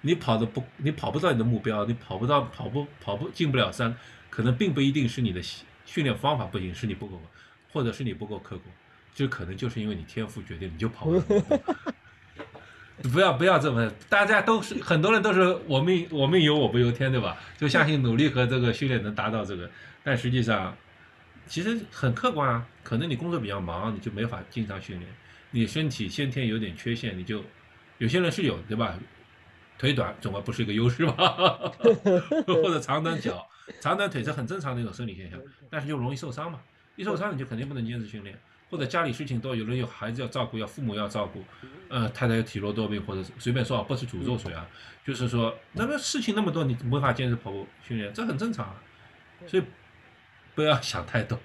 [0.03, 3.96] 你跑的不，你跑不到你的目标，你跑不到跑不跑不进不了山，
[4.28, 5.40] 可能并不一定是你的
[5.86, 7.18] 训练方法不行，是你不够，
[7.72, 8.64] 或者是你不够刻苦，
[9.14, 11.22] 就可能就是因为你天赋决定你就跑不了。
[13.12, 17.36] 不要不要这么，大家都是很多人都是我命我命由我不由天，对吧？
[17.59, 19.68] 就相信努力和这个训练能达到这个，
[20.05, 20.76] 但实际上，
[21.47, 22.66] 其实很客观啊。
[22.84, 25.11] 可能你工作比较忙，你就没法经常训练。
[25.51, 27.43] 你身体先天有点缺陷，你就
[27.99, 28.95] 有些人是有，对吧？
[29.78, 31.14] 腿短总归不是一个优势吧？
[32.47, 33.45] 或者长短脚，
[33.80, 36.61] 长短腿是很正常的一种生理现象，但是就容易受伤嘛。
[36.97, 38.38] 一受伤你就肯定不能坚持训练。
[38.70, 41.45] 或者家里事情多，有人有孩子要照顾，要父母要照顾，
[41.88, 44.66] 呃，太太有体弱多病，或者随便说啊，不是诅咒谁啊，
[45.07, 48.76] 就是说那个事情那么多，你没法坚持跑步训练，这很正常啊，
[49.47, 49.62] 所以
[50.55, 51.38] 不要想太多。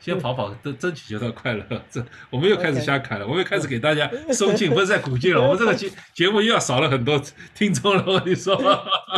[0.00, 1.64] 先跑跑，争争取这段快乐。
[1.88, 5.40] 这我们又开始瞎侃了，我们又开始给大家松劲，不是在鼓劲了。
[5.40, 7.22] 我们这个节 节目又要少了很多
[7.54, 8.02] 听众了。
[8.08, 8.56] 我跟你说，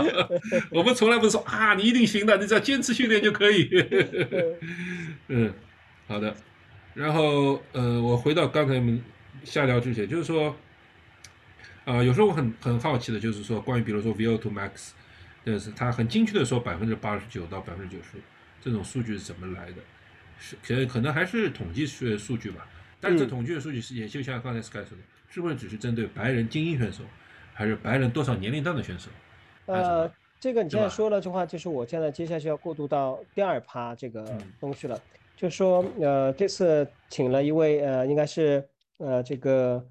[0.70, 3.70] 我们从来不是说啊，你一定行的，你只要坚持训练就可以。
[5.28, 5.55] 嗯，
[6.07, 6.34] 好的。
[6.94, 9.02] 然后呃，我回到刚才我们
[9.42, 10.55] 下聊之前，就是说，
[11.84, 14.90] 啊，有时候我很很好奇的，就是说关于比如说 VO2 max，
[15.44, 18.18] 但是他很精确的说百分之八十九到百分之九十，
[18.61, 19.78] 这种数据是怎么来的？
[20.38, 22.66] 是可可能还是统计学数据吧，
[23.00, 24.98] 但是这统计的数据是也就像刚才 Sky 说的，
[25.28, 27.05] 是不是只是针对白人精英选手，
[27.52, 29.11] 还是白人多少年龄段的选手？
[29.66, 34.24] 呃，这个你现在说了这话，就是我现在接下去要过渡到第二趴这个
[34.61, 35.00] 东西了，
[35.37, 38.66] 就说呃这次请了一位呃应该是
[38.99, 39.85] 呃这个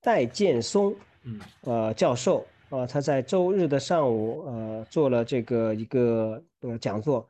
[0.00, 7.28] 戴建松，嗯呃教授啊他在周日的上午呃做了这个一个呃讲座，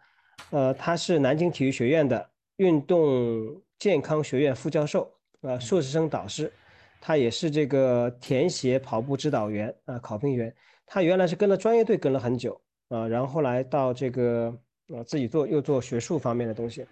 [0.51, 2.29] 呃他是南京体育学院的。
[2.57, 6.53] 运动健康学院副教授啊，硕士生导师，
[7.01, 10.55] 他也是这个田协跑步指导员啊，考评员。
[10.85, 14.55] 他原来是跟了专业队跟了很久啊，然后来到这个
[14.95, 16.85] 啊自己做又做学术方面的东西。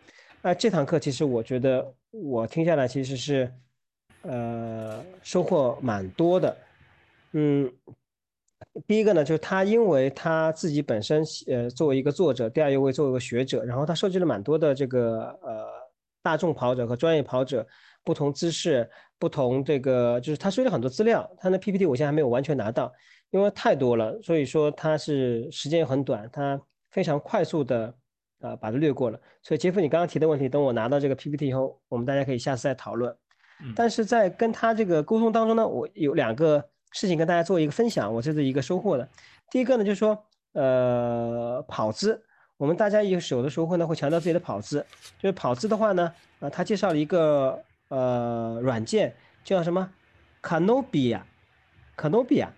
[0.42, 3.52] 啊，这堂课其实我觉得我听下来其实是
[4.22, 6.56] 呃收获蛮多的，
[7.32, 7.72] 嗯。
[8.86, 15.66] 第一个呢，就是他，因为他自己本身呃作为一个作者，第二一位作为一个学者，然后他收集了蛮多的这个呃
[16.22, 17.66] 大众跑者和专业跑者
[18.04, 21.28] 不同姿势、不同这个，就是他收集了很多资料。
[21.38, 22.92] 他那 PPT 我现在还没有完全拿到，
[23.30, 26.60] 因为太多了，所以说他是时间很短，他
[26.90, 27.92] 非常快速的
[28.40, 29.20] 啊把它略过了。
[29.42, 33.14] 所以杰夫，你刚刚提的问题，等我拿到这个 PPT 以后，我们大家可以下次再讨论。
[33.74, 36.64] 但是在跟他这个沟通当中呢，我有两个。
[36.90, 39.06] 事情跟大家做一个分享，我这是一个收获的。
[39.50, 40.18] 第一个呢，就是说，
[40.54, 42.24] 呃，跑姿，
[42.56, 44.78] 我们大家有有的时候会呢会强调自己的跑姿，
[45.18, 46.10] 就是跑姿的话呢，
[46.40, 49.14] 呃，他介绍了一个呃软件，
[49.44, 49.86] 叫什么
[50.40, 52.48] ？Canopia，Canopia，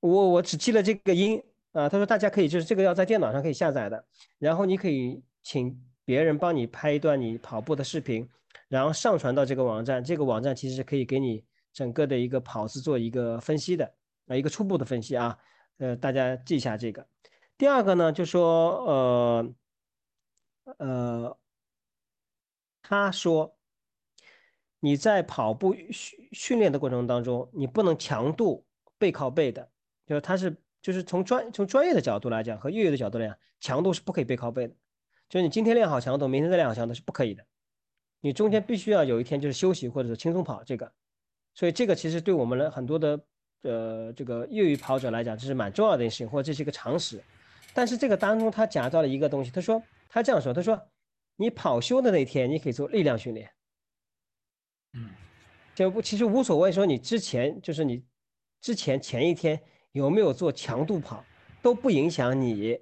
[0.00, 1.42] 我我只记了这个音
[1.72, 1.88] 啊。
[1.88, 4.04] 他说大家可以就是这个要在电脑上可以下载的，
[4.38, 8.28] 然后你可以请别人帮你拍一段你跑步的视频，
[8.68, 11.44] 然后上传到这个网站，这个网站其实是可以给你。
[11.74, 13.94] 整个的一个跑姿做一个分析的
[14.26, 15.38] 啊，一个初步的分析啊，
[15.78, 17.06] 呃，大家记一下这个。
[17.56, 19.54] 第二个呢，就说呃
[20.76, 21.38] 呃，
[22.82, 23.56] 他说
[24.80, 28.66] 你在跑步训训练的过程当中，你不能强度
[28.98, 29.70] 背靠背的，
[30.04, 34.74] 就是他是就是从专从专业的角度来讲和业余的角度来讲，强度是不可以背靠背的，
[35.28, 37.46] 就是你今天练好强度，明天再练好强度是不可以的，
[38.20, 40.92] 你中间必须要有一天就是休息或者是轻松跑这个。
[41.54, 43.20] 所以这个其实对我们的很多的
[43.62, 47.22] 呃这个业余跑者来讲，这是蛮重要的一件事情，或者这是一个常识。
[47.74, 50.80] 但是这个当中他夹到了一个东西，他说他这样说，他说
[51.36, 53.50] 你跑休的那天你可以做力量训练，
[54.94, 55.10] 嗯，
[55.74, 58.04] 就不其实无所谓说你之前就是你
[58.60, 59.62] 之前前一天
[59.92, 61.24] 有没有做强度跑
[61.62, 62.78] 都不影响你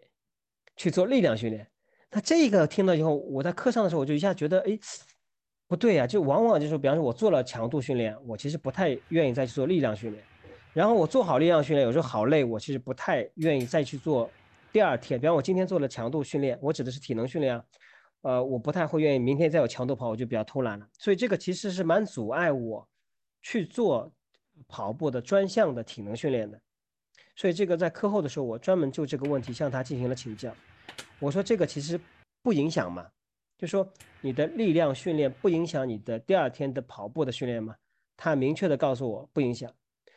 [0.76, 1.66] 去做力量训练。
[2.10, 4.78] 那这个听了以后，我在课上的时候我就一下觉得哎。
[5.70, 10.20] 不对呀，就往往就是，比方说，我做了强度训练，我其实不太愿意再去做力量训练。
[10.72, 14.28] 然后我做好力量训练，有时候好累，我其实不太愿意再去做
[14.72, 15.20] 第二天。
[15.20, 17.64] 比方我今天做了强度训练，我指的是体能训练啊，
[18.22, 20.84] 呃，我不太会愿意明天再有强度跑，我就比较偷懒了。
[20.98, 22.88] 所以这个其实是蛮阻碍我
[23.40, 24.12] 去做
[24.66, 26.60] 跑步的专项的体能训练的。
[27.36, 30.54] 所以这个在课后的时候，我专门就这个问题向他进行了请教。
[31.18, 31.98] 我说这个其实
[32.42, 33.06] 不影响嘛。
[33.58, 33.86] 就说
[34.22, 37.76] 你的力量训练不影响你的第二天的跑步的训练吗？
[38.16, 39.70] 他明确的告诉我不影响。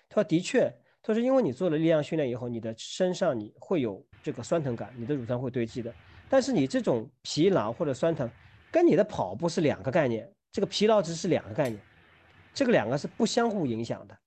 [0.08, 5.94] 他说的确，他说因为你做了力量训练以后，你的身上你会有这个酸疼感，你的乳酸会堆积的。
[6.30, 8.30] 但是你这种疲劳或者酸疼，
[8.72, 11.82] 跟你的跑步是两个概念，这个疲劳值是两个概念，
[12.54, 14.18] 这个两个是不相互影响的。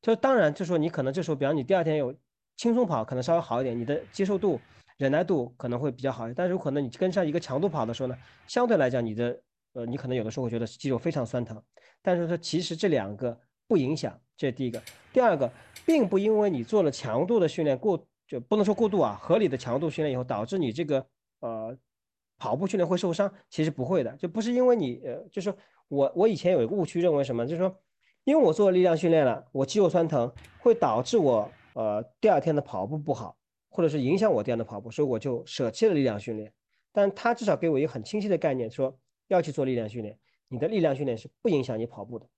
[0.00, 2.14] 就当然就说你可能这时候，比方你第二天有
[2.56, 4.60] 轻松跑，可能稍微好一点，你的接受度。
[4.98, 9.36] 忍耐度可能会比较好，但是有可能你跟上一个强度跑的时候呢，相对来讲你的
[9.72, 11.60] 呃，你可能有的时候会觉得肌肉非常酸疼，
[12.00, 13.36] 但是说其实这两个
[13.66, 14.80] 不影响，这是第一个。
[15.12, 15.50] 第二个，
[15.84, 21.04] 并不因为你做了强度的训练过，就不能说过度啊，合理的强度训练以后导致你这个
[21.40, 21.76] 呃
[22.38, 25.52] 跑步训练会受伤，其实不会的，就不是因为你呃，就是
[25.88, 27.74] 我我以前有一个误区认为什么，就是说
[28.22, 33.36] 因为我做力量训练了，我肌肉酸疼会导致我呃第二天的跑步不好。
[33.74, 36.52] 或者是影响我这样的跑步，所以我就舍弃了力量训练。
[36.92, 38.94] 但他至少给我一个很清晰的概念，说
[39.28, 40.18] 要去做力量训练。
[40.48, 42.28] 你的力量训练是不影响你跑步的。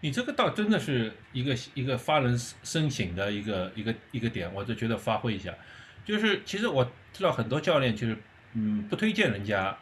[0.00, 5.54] 你这个倒真的是一个一个发人深省的一个一个一个点，我就觉得发挥一下。
[6.02, 8.16] 就是其实我知道很多教练就是
[8.54, 9.76] 嗯不推荐人家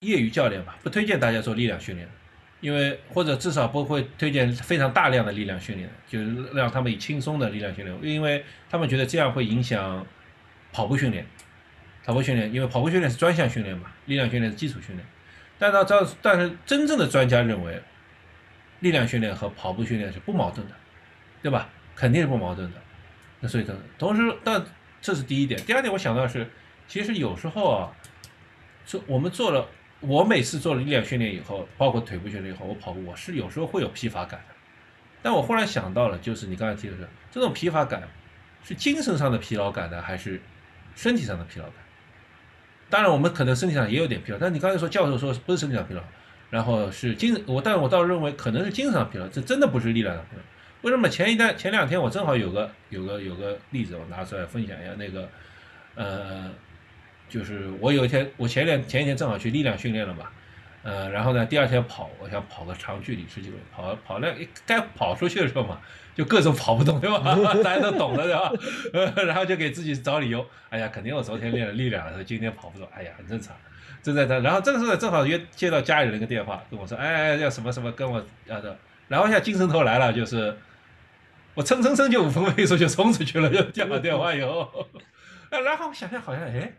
[0.00, 2.06] 业余教练吧，不推荐大家做力量训练，
[2.60, 10.06] 因为或者至少不会推荐非常大量的力量训练，就是让他们以轻松的力量训练，因为他们觉得这样会影响
[10.72, 11.26] 跑步训练。
[12.04, 15.06] 跑步训练，因为跑步训练是专项训练嘛，力量训练是基础训练。
[15.58, 17.80] 但到这，但是真正的专家认为。
[18.80, 20.74] 力量训练和跑步训练是不矛盾的，
[21.42, 21.68] 对吧？
[21.94, 22.78] 肯定是不矛盾的。
[23.40, 23.66] 那所以，
[23.98, 24.64] 同时，但
[25.02, 25.60] 这是第一点。
[25.66, 26.48] 第二点，我想到是，
[26.88, 27.92] 其实有时候啊，
[28.86, 29.68] 做我们做了，
[30.00, 34.54] 我每次做了力量训练以后，包括腿部训练以后，我跑步，我是有时候会有疲乏感的。
[35.22, 38.02] 但我忽然想到了，就是你刚才提的是，这种疲乏感
[38.64, 40.40] 是精神上的疲劳感呢，还是
[40.94, 41.74] 身体上的疲劳感？
[42.88, 46.02] 当然，我们可能身体上也有点疲劳，但你刚才说教授说不是身体上疲劳。
[46.50, 50.42] 然后是精我，但我倒认为可能是精神上疲劳，这真的不是力量上疲劳。
[50.82, 54.92] 为什么前一段前两天我正好有个有个有个例子，我拿出来分享一下。
[54.98, 55.28] 那个
[55.94, 56.50] 呃，
[57.30, 60.26] 就是我有一天我前两前一天正好去力量训练了嘛，
[60.82, 64.34] 呃，然后呢第二天跑，我想跑个长距离十几公里，跑跑那
[64.66, 65.80] 该跑出去的时候嘛，
[66.14, 67.34] 就各种跑不动，对吧？
[67.64, 69.12] 大家都懂的，对吧？
[69.24, 73.56] 然后就给自己找理由，哎呀，肯定我昨天练了力量，所以今天跑不动，哎呀，很正常。
[74.02, 78.74] 正在他，然后这个时候正好约接到家里人一个电话，跟我说，哎，要什么什么，跟我要的，
[79.08, 80.56] 然后一下精神头来了，就是
[81.52, 84.86] 我蹭蹭蹭就五分钟速就冲出去了，就接完电话以后，
[85.50, 86.72] 然后我想想好像，哎，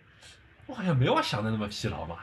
[0.68, 2.18] 我好像没我想的那么疲劳嘛，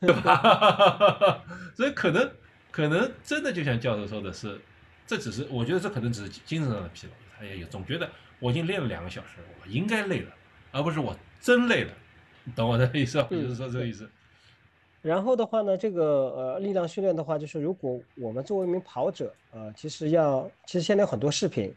[0.00, 1.42] 对吧？
[1.74, 2.30] 所以可能
[2.70, 4.60] 可能真的就像教授说的是，
[5.06, 8.08] 这只是我觉得这可能只是精神上的疲劳，他也有总觉得
[8.38, 10.30] 我已经练了两个小时，我应该累了，
[10.72, 11.92] 而不是我真累了。
[12.44, 14.08] 你懂我的意思，就是说这个意思。
[15.02, 21.72] 然后的话呢，这个呃力量训练的话，就是如果我们作为一名跑者，呃，其实要其实现在有很多视频，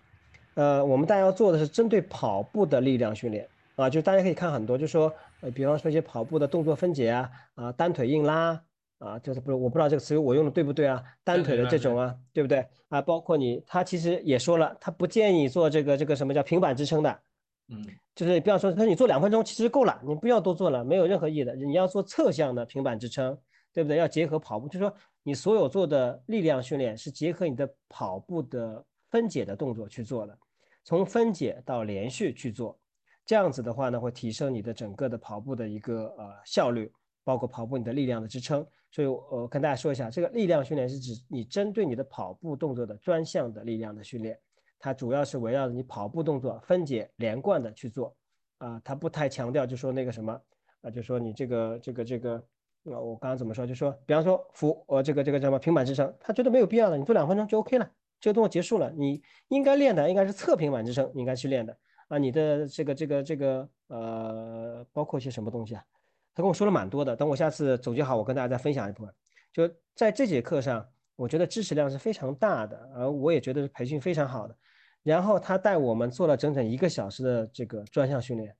[0.55, 8.61] 呃，我们大家要做的是针对跑步的力量训练啊，就大家可以看很多，就说呃，比方说一些跑步的动作分解啊，啊，单腿硬拉
[8.97, 13.01] 啊，就是不是我不知道这个词我用的对不对啊，单腿的这种啊，对不对啊？
[13.01, 17.19] 包括你，他其实也说了，他不建议做这个这个什么叫平板支撑的。
[17.71, 17.85] 嗯，
[18.15, 21.55] 就是不要说，他说你做两分钟其实够了，你不要多做了，没有任何意义的。
[21.55, 23.37] 你要做侧向的平板支撑，
[23.71, 23.97] 对不对？
[23.97, 30.37] 要结合跑步，就是说你所有做的力量训练是结合你的跑步的分解的动作去做的，
[30.83, 32.77] 从分解到连续去做，
[33.29, 36.91] 这样子的话呢，会提升你的整个的跑步的一个呃效率，
[37.23, 38.65] 包括跑步你的力量的支撑。
[38.89, 44.35] 所以，我跟大家说一下，这个力量训练是指你针对你的跑步动作的专项的力量的训练。
[44.79, 48.17] 它主要是围绕着你跑步动作分解连贯的去做，
[48.57, 50.41] 啊，它不太强调就说那个什么，
[50.81, 52.33] 啊，就说你这个这个这个，
[52.85, 53.63] 啊，我刚刚怎么说？
[53.63, 57.87] 就说，比方说俯，呃，这个这个叫什么平板支撑，他觉得没有必要了，你做两分钟就 OK 了，
[58.19, 58.89] 这个动作结束了。
[58.89, 61.77] 你应该练的应该是侧平板支撑，你应该去练的，
[62.09, 65.83] 啊，你的这个这个这个，呃，包括一些什么东西啊？
[66.35, 69.13] 他跟我说了蛮多的，等我下次总结好，我跟大家再分享一部分。
[69.53, 74.55] 就在这节课上，我觉得知识量是非常大的，而我也觉得是培训非常好的。
[75.03, 78.55] 然后他带我们做了整整一个小时的这个专项训练，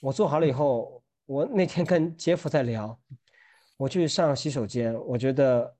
[0.00, 2.98] 我做好了以后，我那天跟杰夫在聊，
[3.76, 5.74] 我去上洗手间，我觉得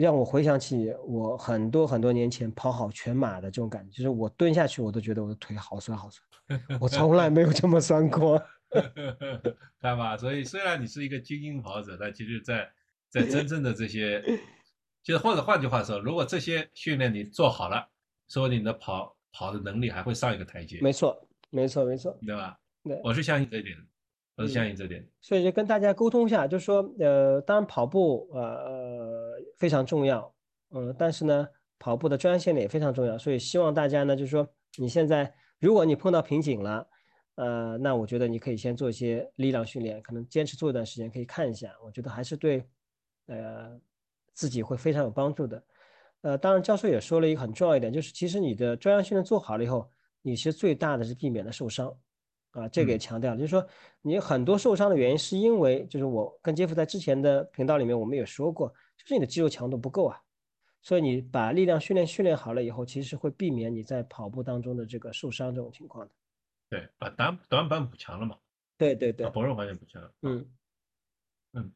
[0.00, 8.42] 让我回想起我很多很多年前跑好全马的这种感觉，就是我蹲下去我都觉得我的腿好酸好酸， 我从来没有这么酸过，
[9.80, 10.16] 看吧？
[10.16, 12.70] 所以虽然你是一个精英跑者，但其实，在
[13.08, 14.22] 在真正的这些，
[15.02, 17.88] 就是或者换句话说，如果这些训练你做好了。
[18.32, 21.20] 说你的跑跑的能力还会上一个台阶，没错，
[21.50, 22.56] 没错，没错，对吧？
[22.84, 23.76] 对，我是相信这一点，
[24.36, 25.04] 我是相信这点。
[25.20, 28.89] 所以就跟大家沟通一下，就是说，呃，当然跑步呃呃
[29.60, 30.34] 非常重要，
[30.70, 31.48] 嗯，但是呢，
[31.78, 33.16] 跑步的专业性也非常重要。
[33.16, 36.88] 所以希望大家呢，就是说，你现在如果你碰到瓶颈了，
[37.36, 42.66] 呃，那我觉得你可以先做一些力量训练，可能坚持做一段时间，可以看一下，我觉得还是对，
[43.26, 43.78] 呃，
[44.32, 45.62] 自己会非常有帮助的。
[46.22, 49.88] 呃，当然，教授也说了一个很重要一点，就是其实你的专项训练做好了以后，
[50.22, 51.94] 你其实最大的是避免了受伤，
[52.50, 53.66] 啊，这个也强调了，就是说
[54.02, 58.72] 你很多受伤的原因是因为，就是我跟杰夫在之前的频道里面我们也说过，
[59.04, 60.22] 就是你的肌肉强度不够啊，
[60.82, 66.12] 所以你把力量训练训练好了以后，其实会避免你在跑步当中的这个受伤这种情况的。
[66.68, 68.38] 对，把短短板补强了嘛？
[68.78, 70.14] 对对对，薄弱环节补强了。
[70.22, 70.50] 嗯
[71.52, 71.72] 嗯。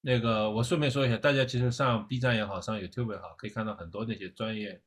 [0.00, 4.80] 那个，我顺便说一下，大家其实上 B 站也好，上 YouTube 也好，可以看到很多那些专业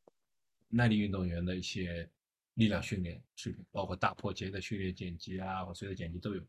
[0.69, 2.09] 耐力运动员的一些
[2.53, 6.41] 力量训练视频，包括大破节的训练剪辑啊，或随的剪辑都有。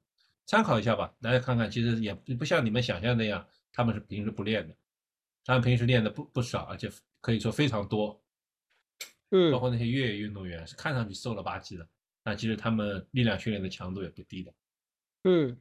[0.46, 4.74] 参考一下吧，大家看看，其实也不像你们想象那样，他们是平时不练的，
[5.44, 8.20] 他们平时练的不不少，而且可以说非常多。
[9.30, 11.88] 嗯，包括那些越野运动员，是看上去瘦了吧唧的，
[12.22, 14.52] 但其实他们力量训练的强度也不低的。
[15.24, 15.58] 嗯，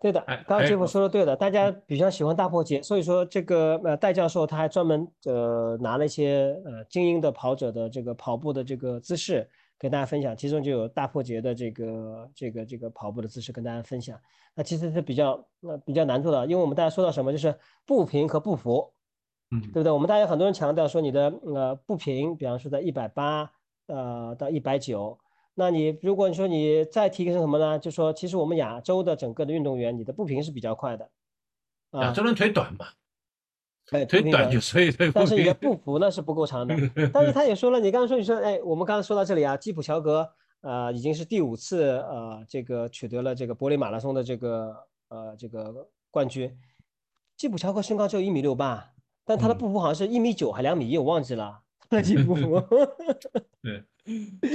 [0.00, 14.18] 对的，刚刚杰夫说的对的，大家比较喜欢大破节，所以说这个呃戴教授他还专门呃拿了一些呃精英的跑者的这个跑步的这个姿势给大家分享，其中就有大破节的这个这个这个跑步的姿势跟大家分享。
[14.54, 18.92] 那其实是比较呃比较难做的，因为我们大家说到什么就是步频和步幅。
[19.50, 19.90] 嗯，对不对？
[19.90, 23.50] 我们大家很多人强调说你的呃步频，比方说在一百八
[23.86, 25.18] 呃到一百九，
[25.54, 27.78] 那你如果你说你再提升什么呢？
[27.78, 31.10] 就说其实我们亚洲的整个的运动员，你的步频是比较快的。
[31.92, 32.88] 亚洲人腿短嘛，
[33.90, 36.74] 哎，腿短就 所以但是你的步幅呢是不够长的。
[37.12, 40.28] 但是他也说了，你刚刚说你说哎，我们刚刚说到这里啊，基普乔格
[40.60, 44.76] 呃已经是第五次呃这个取得了这个柏林马拉松的这个
[45.08, 46.54] 呃这个冠军。
[47.36, 48.92] 基普乔格身高只有一米六八。
[49.30, 51.60] 但他的步幅好像是一米九还两米一，我忘记了。
[51.90, 52.58] 那步幅。
[53.62, 53.84] 对，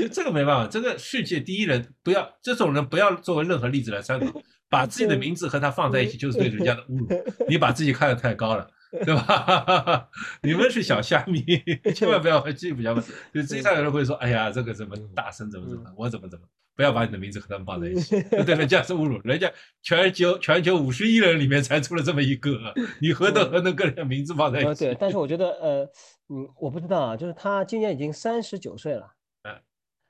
[0.02, 7.08] 就这个没办法，这个世界第一人不要这种人不要作为任何例子来参考，把自己的名字和他放在一起就是对人家的侮辱。
[7.48, 8.68] 你把自己看得太高了，
[9.06, 10.10] 对吧？
[10.44, 11.44] 你们是小虾米，
[11.96, 13.02] 千万不要和基普乔格。
[13.34, 19.20] 就经常有人会说：“哎呀，这个怎么大神怎么怎么，我怎么怎么。”不要把你的名字和他们放在一起，对人家是侮辱。
[19.24, 19.52] 人家
[19.84, 24.86] 全球全球五十亿人里面才出了这么一个，你何德何能跟人家名字放在一起？
[24.86, 25.84] 对，但是我觉得，呃，
[26.30, 29.08] 嗯，我不知道啊，就是他今年已经三十九岁了，
[29.44, 29.54] 嗯，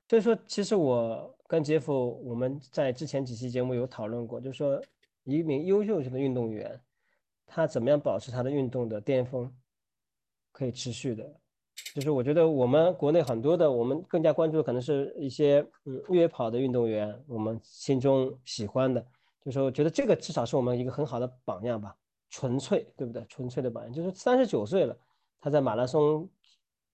[0.07, 4.81] 所以说，其实我跟杰夫我们在之前几期节目有讨论过，就是说，
[5.25, 6.79] 一名优秀的运动员，
[7.55, 9.47] 他怎么样保持他的运动的巅峰，
[10.51, 11.23] 可以持续的。
[11.93, 18.99] 就是我觉得我们国内很多的，我们更加关注的可能是一些嗯越野跑的运动员，我们心中喜欢的，
[19.45, 21.95] 就是说觉得这个至少是我们一个很好的榜样吧，
[22.31, 23.23] 纯粹对不对？
[23.29, 24.97] 纯粹的榜样，就是三十九岁了，
[25.39, 26.27] 他在马拉松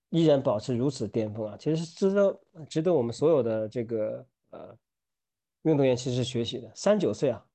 [0.09, 4.77] 依然保持如此巅峰啊，其实是值得值得我们所有的这个呃
[5.61, 6.69] 运动员其实学习的。
[6.75, 7.45] 三十九岁啊，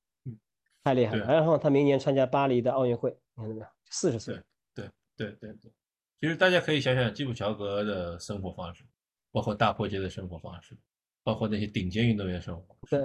[0.84, 1.26] 太厉害了。
[1.26, 3.66] 然后他明年参加巴黎的奥运会，你看到没有？
[3.90, 4.38] 四十岁。
[4.74, 4.84] 对
[5.16, 5.72] 对对对。
[6.20, 8.84] 其实大家可以想想基普乔格的生活方式，
[9.32, 10.76] 包括大破节的生活方式，
[11.22, 13.00] 包括那些顶尖运动员生活，对，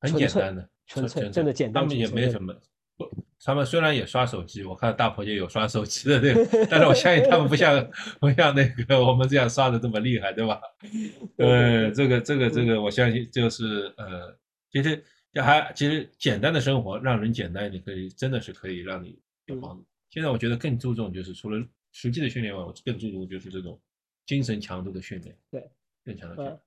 [0.00, 1.82] 很简单的，纯粹真的简单。
[1.82, 2.54] 他们也没什么，
[2.96, 3.08] 不，
[3.44, 10.60] 他们虽然也刷手机，我看大破节有刷手机的那个， 但是我相信他们不像不像那个我们这样刷的这么厉害，对吧？
[11.36, 14.34] 呃，这个这个这个，我相信就是呃，
[14.70, 15.04] 其实
[15.40, 19.16] 还其实简单的生活让人简单一点，可以真的是可以让你
[19.46, 19.84] 有帮助。
[20.10, 21.64] 现在我觉得更注重就是除了。
[21.94, 23.78] 实际的训练外，我更注重就是这种
[24.24, 25.36] 精神强度的训练。
[25.50, 25.70] 对，
[26.02, 26.58] 更强的训练。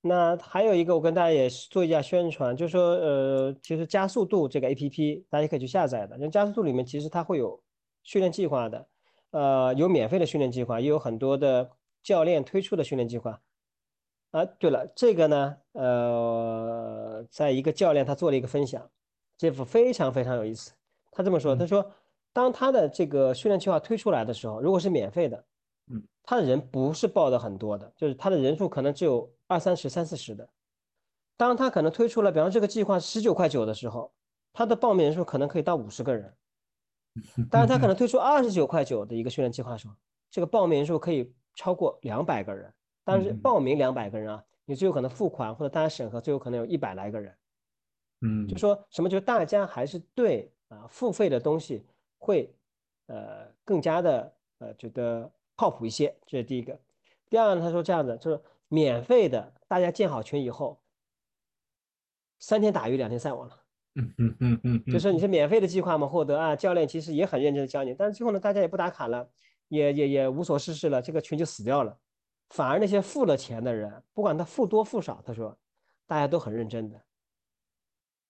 [0.00, 6.16] 那还有一个，我跟大家也做一下宣传，就是说，呃，其实加速度这个 A P P 大家可以去下载的。
[6.16, 7.62] 因为加速度里面其实它会有
[8.04, 8.88] 训练计划的，
[9.32, 11.70] 呃，有免费的训练计划，也有很多的
[12.02, 13.38] 教练推出的训练计划。
[14.34, 18.90] 啊，对了，这个呢，呃，在一个教练他做了一个分享，
[19.38, 20.72] 这幅非常非常有意思。
[21.12, 21.88] 他这么说，他说。
[22.32, 25.44] 当他的这个训练计划推出来的时候，如果是免费的，
[25.88, 30.48] 嗯，他的人不是报的很多的，就是他的人数可能只有二三十、三四十的。
[31.36, 34.12] 当他可能推出了，比方这个计划十九块九的时候，
[34.52, 36.34] 他的报名人数可能可以到五十个人。
[37.48, 39.94] 但是，他可能推出二十九块九的一个训练计划的时候，
[40.28, 42.74] 这个报名人数可以超过两百个人。
[43.04, 47.34] 但是报名两百个人啊，你最有可能付款或者大家审核，最有可能有一百来个人。
[48.22, 49.08] 嗯，就说什么？
[49.08, 51.84] 就是大家还是对啊付费的东西。
[52.16, 52.50] 会，
[53.06, 56.80] 呃，更加的呃觉得靠谱一些，这是第一个。
[57.28, 60.80] 第二呢，他说这样的，就是免费的，大家建好群以后，
[62.38, 63.60] 三天打鱼两天晒网了。
[63.96, 69.28] 嗯嗯嗯嗯，就是你是免费的计划嘛，获得啊，教练其实也很认真的教你，但是最后呢，大家也不打卡了，
[69.68, 71.98] 也也也无所事事了，这个群就死掉了。
[72.50, 75.56] 反而那些付了钱的人，不管他付多付少，他说
[76.06, 77.00] 大家都很认真的。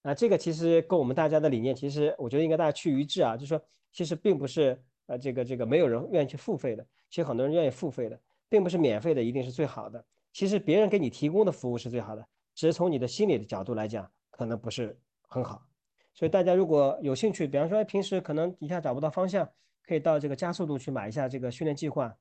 [0.03, 3.61] 啊，这个其实跟我们大家的理念，其实我觉得应该大家趋于一致啊，就是说。
[3.97, 10.05] 其实并不是呃，这个这个没有人愿意去付费的，其实很多人愿意付费的，并不是免费的一定是最好的。
[10.33, 14.99] 其实别人给你提供的服务是最好的，只是从你的心理的角度来讲，可能不是
[15.29, 15.65] 很好。
[16.13, 19.49] 所以大家如果有兴趣，比方说平时可能一下找不到方向，
[19.87, 22.13] 可以到这个加速度去买一下这个训练计划，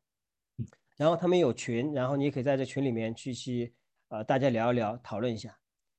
[0.97, 3.73] 然后他们有群，然后你也可以在这群里面去去
[4.09, 5.57] 呃大家聊一聊，讨论一下。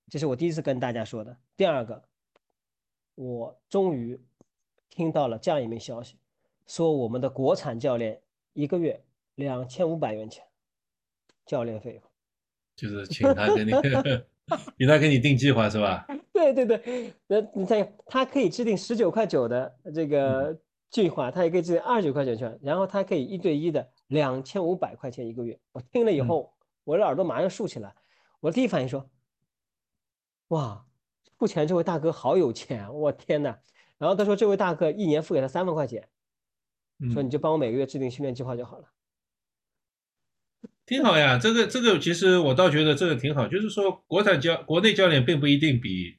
[0.09, 1.37] 这是我第一次跟大家说的。
[1.57, 2.03] 第二个，
[3.15, 4.21] 我终于。
[4.91, 6.17] 听到了这样一枚消息，
[6.69, 8.23] 说我们的国产教练
[8.53, 9.03] 一个月
[9.35, 10.45] 两千五百元钱，
[11.45, 12.03] 教练费用，
[12.77, 13.73] 就是请他给你
[14.79, 16.07] 比他给你定计划是吧？
[16.33, 25.59] 对对对，那你看，他可以制定十九块九的这嗯个计划，他也可以制定二十九块九券，然后他可以一对一的两千五百块钱一个月。
[25.73, 26.55] 我听了以嗯后，
[26.85, 27.95] 我的耳朵马上竖起来，
[28.41, 29.11] 我第一反应说：
[30.49, 30.87] 哇，
[31.37, 33.59] 付钱这位大哥好有钱，我天呐！
[33.99, 36.09] 然后他说这位大哥一年付给他三万块钱，
[37.13, 38.89] 说嗯你就帮我每个月制定训练计划就好了。
[40.87, 46.19] 挺好呀，这个这个其实我倒觉得这个挺好，就是说国产教国内教练并不一定比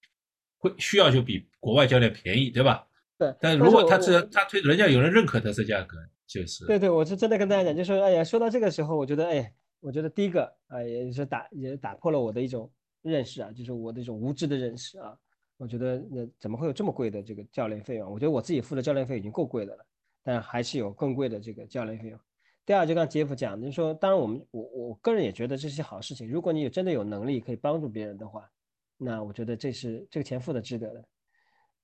[0.57, 2.87] 会需要就比国外教练便宜，对吧？
[3.17, 12.71] 对，但如果他我这他推人家有人认可他这价格，就是对对，我是真的跟大家讲，就说哎呀，说到这个时候，我觉得哎，我觉得第一个啊、也是打也打破了我的一种
[13.01, 15.17] 认识啊，就是我的一种无知的认识啊。
[15.57, 18.11] 我觉得那怎么会有这么贵的这个教练费用？
[18.11, 19.85] 我觉得我自己付的教练费已经够贵的了，
[20.23, 22.19] 但还是有更贵的这个教练费用。
[22.65, 26.27] 第二，就刚杰夫讲，就是说，当然我们我我个人也觉得这是好事情。
[26.27, 28.49] 如果你有真的有能力可以帮助别人的话，
[28.97, 31.05] 那我觉得这是这个钱付的值得的。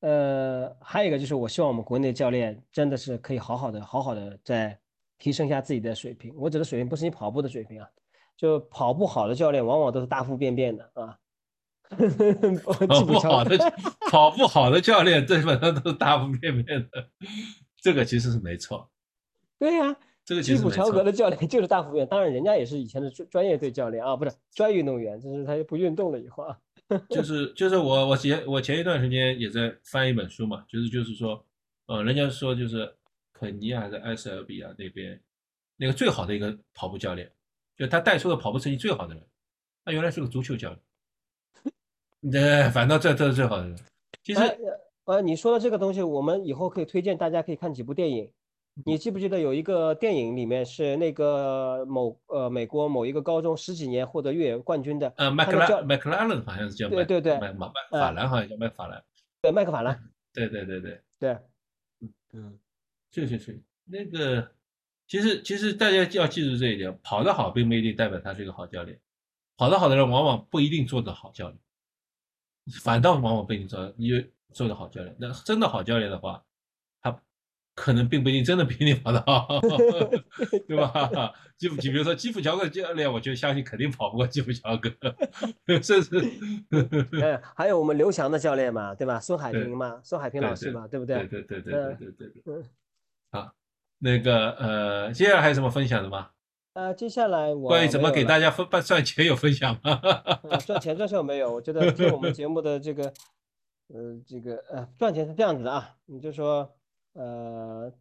[0.02, 4.78] 呃，还有一个就是，我希望我们国内教练真的是可以好好的、好好的再
[5.18, 6.34] 提升一下自己的水平。
[6.36, 7.88] 我指的水平不是你跑步的水平啊，
[8.36, 11.18] 就跑步好的教练往往都是大腹便便的啊。
[12.88, 13.58] 跑步好的
[14.10, 17.10] 跑步好的教练基本上都是大腹便便的，
[17.82, 18.90] 这个其实是没错。
[19.60, 19.96] 对呀、
[20.26, 21.04] 这个其基普乔格。
[21.04, 26.58] 的教练就是大腹便，当然人家也是以前的专专业队教练啊，不是专业运动员，就是他不运动了以后啊。
[27.10, 31.46] 就是就是我我前我前一段时间也在翻一本书嘛，就是就是说，
[31.86, 32.94] 呃，人家说就是
[33.32, 35.20] 肯尼亚还是埃塞俄比亚那边
[35.78, 37.32] 那个最好的一个跑步教练，
[37.78, 39.26] 就他带出的跑步成绩最好的人，
[39.86, 40.80] 他原来是个足球教练。
[42.32, 43.78] 对，反倒这这是最好的人。
[44.24, 44.58] 其实哎
[45.06, 48.32] 呃，你说的这个东西，我们以后可以推荐大家可以看几部电影。
[48.86, 59.04] 你记不记得有一个电影里面是那个某呃美国某一个高中十几年获得越野冠军的，呃，麦克拉麦克拉伦好像是叫麦对对对麦马麦呃法兰好像叫麦法兰。
[59.42, 60.00] 对麦克法兰，
[60.34, 61.38] 对对对对，对，
[62.34, 62.60] 嗯，
[63.12, 64.52] 是是是，那个
[65.08, 69.00] 其实其实大家要记住这一点，跑得好并不一定代表他是一个好教练，
[69.58, 71.60] 跑得好的人往往不一定做得好教练，
[72.84, 75.16] 反倒往往不一定做因为做得好教练。
[75.20, 76.44] 那真的好教练的话，他
[77.74, 79.48] 可能并不一定真的比你跑得好，
[80.68, 81.34] 对吧？
[81.58, 84.90] 基普，你比如说基普乔格教练，我就相信肯定跑不过基普乔格，
[85.82, 86.10] 甚至
[86.72, 89.20] 嗯，还有我们刘翔的教练嘛，对吧？
[89.20, 91.42] 孙海对平嘛，孙海平老师嘛，对不对对？
[91.42, 92.44] 对对对对对对对。
[92.46, 92.64] 嗯，
[93.32, 93.54] 好，
[94.00, 96.30] 那个呃，接下来还有什么分享的吗？
[96.74, 100.00] 呃，接下来我关于怎么给大家家分办赚钱有分享吗？
[100.50, 103.04] 呃赚钱赚钱我没有，我觉得听我们节目的这个
[103.94, 106.74] 呃这个呃赚钱是这样子的啊，你就说
[107.14, 107.92] 呃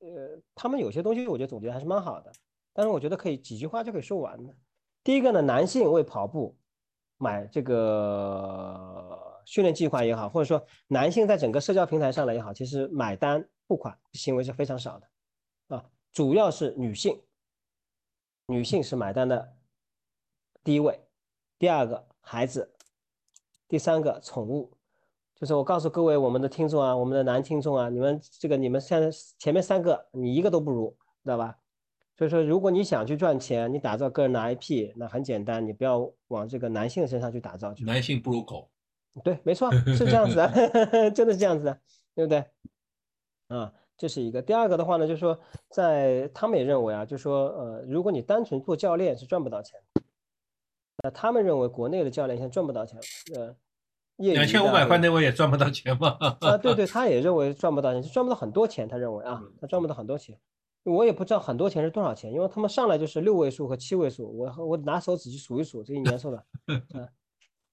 [0.00, 2.32] 呃他们有些东西我觉得总结还是蛮好的，
[2.72, 4.54] 但是我觉得可以几句话就可以说完的。
[5.04, 6.56] 第一个呢，男性为跑步
[7.18, 17.20] 买这个训练计划也好，或者说男性在整个社交平台上来也好，其实买单付款行为是非常少的啊，主要是女性，
[18.46, 19.56] 女性是买单的
[20.64, 21.00] 第一位，
[21.58, 22.72] 第二个孩子，
[23.68, 24.72] 第三个宠物。
[25.42, 31.58] 就是我告诉各位我们的听众啊，我们的男听众啊，你们这个你们现在前面三个你一个都不如，知道吧？
[32.16, 37.84] 所以说，如果你想去赚钱，你打造个人的 IP，那很简单，你不要往这个男性身上去打造去。
[37.84, 38.70] 男性不如狗，
[39.24, 41.76] 对，没错，是这样子的， 真的是这样子的，
[42.14, 42.44] 对不对？
[43.48, 44.40] 啊，这是一个。
[44.40, 45.36] 第二个的话呢，就是说，
[45.70, 50.02] 在他们也认为啊，就是说，呃，如果你单纯做教练是赚不到钱的，
[51.02, 53.00] 那他们认为国内的教练现在赚不到钱，
[53.34, 53.56] 呃，
[54.22, 56.16] 业余两千五百块那位也赚不到钱吗？
[56.40, 60.38] 啊，对对，他也认为赚不到钱，赚不到很多钱，他认为啊，嗯他赚不到很多钱。
[60.84, 67.08] 我也不知道很多钱是多少钱，因为他们上来就是六位数和七位数，我我拿手指去数一数，这一年收的， 嗯，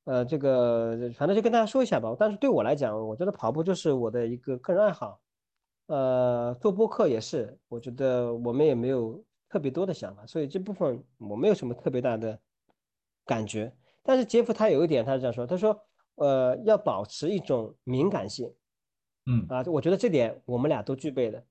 [0.03, 2.15] 呃，这个反正就跟大家说一下吧。
[2.19, 5.19] 但是对我来讲，我觉得跑步就是我的一个个人爱好，
[5.87, 12.37] 呃，做播客也是，我觉得我们也没有特别多的想法，所以这部分我没有什么特别大的
[13.25, 13.73] 感觉。
[14.03, 15.79] 但是杰夫他有一点，他是这样说，他说，
[16.19, 18.53] 呃，要保持一种敏感性。
[19.25, 21.43] 嗯啊，我觉得这点我们俩都具备的。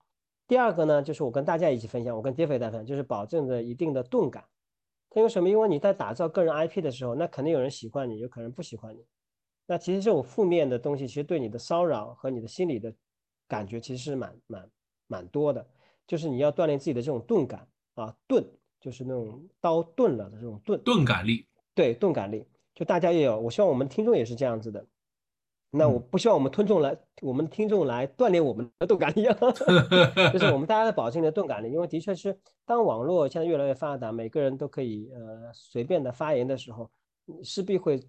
[0.46, 4.44] 第二个呢，就是我跟大家一起分享，我跟杰斐大分享，就是保证着一定的钝感。
[5.14, 5.48] 因为什么？
[5.48, 9.04] 因为你在打造个人 IP 的时候，那肯定有人喜欢你，有可能不喜欢你。
[9.66, 12.92] 那其实这种负面的东西，其实对你的骚扰和你的心理的
[13.46, 14.70] 感觉，其实是蛮蛮
[15.06, 15.66] 蛮多的。
[16.06, 18.44] 就是你要锻炼自己的这种钝感啊，钝
[18.80, 22.46] 就是那种刀钝了的这种钝，钝感力，对钝感力，
[22.78, 23.36] 就大家也有。
[23.40, 24.86] 我希望我们听众也是这样子的。
[25.68, 29.34] 那我嗯不希望我们听众来，我们听众来锻炼我们的钝感力啊，
[30.32, 36.88] 就是我们大家的保证的钝感力，因为的确是当网络现在越来越发达，每个人都可以呃随便的发言的时候，
[37.42, 38.00] 势必会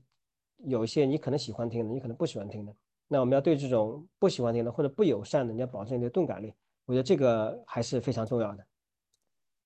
[0.57, 2.71] 有一些你可能喜欢听的，你可能不喜欢听的。
[3.07, 6.53] 那我们要对这种不喜欢听的或者不友善的，你要保证你的钝感力。
[6.85, 8.63] 我觉得这个还是非常重要的。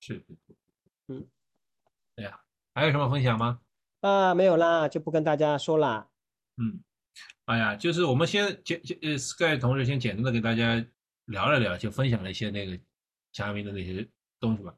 [0.00, 0.24] 是，
[1.08, 1.22] 嗯，
[2.16, 2.40] 对呀，
[2.74, 3.60] 还有什么分享吗？
[4.04, 6.06] 啊，没有啦，就不跟大家说啦。
[6.58, 6.78] 嗯，
[7.46, 10.84] 哎呀，就是我们先简简呃，Sky 同事先简单的给大家
[11.24, 12.78] 聊了聊，就分享了一些那个
[13.32, 14.06] 嘉宾的那些
[14.38, 14.74] 东西吧。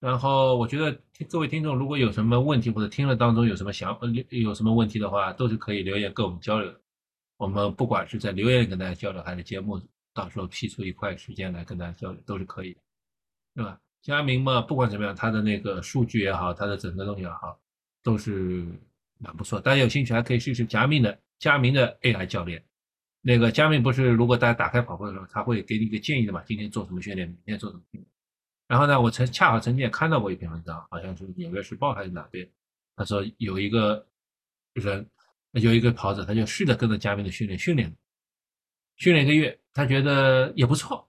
[0.00, 1.00] 然后我觉得
[1.30, 6.70] 各位听众如果有什么问题或者听了当中有什么想呃有什么问题的话，都是可以留言跟我们交流。
[7.38, 9.80] 我们不管是在留言里跟大家交流，还是节目
[10.12, 12.80] 到时候批出一块时间来跟大家交流，都是可以的，
[13.54, 13.80] 对吧？
[14.02, 17.58] 佳明嘛，不管怎么样，他的那个数据也好，他的整个东西也好，
[18.02, 18.66] 都是
[19.18, 19.60] 蛮不错。
[19.60, 22.62] 大家有兴趣还可以试试佳明的佳明的 AI 教练。
[23.20, 26.42] 那个佳明不是，如果大家打开跑步的时候，他会给你一个建议的嘛？
[26.46, 28.06] 今天做什么训练，明天做什么训练。
[28.68, 32.48] 然后呢，我曾恰好曾经也看到过一篇文章，好像是《纽约时报》还是哪边，
[32.96, 34.06] 他说有一个
[34.74, 35.06] 人，
[35.52, 37.94] 有一个跑者，他就试着跟着佳明的训练训练，
[38.96, 41.06] 训练一个月，他觉得也不错。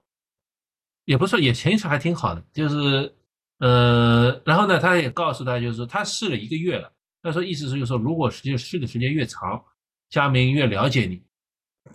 [1.06, 3.12] 也不错，也其实还挺好的，就是，
[3.60, 6.90] 呃，然后呢，他也告诉他，就是说他试了一个月了，
[7.22, 9.62] 他说意思是就是说，如果实际试的时间越长，
[10.08, 11.22] 佳明越了解你，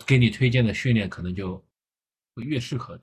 [0.06, 1.58] 给你推荐的训练可能就
[2.36, 3.02] 会越适合你。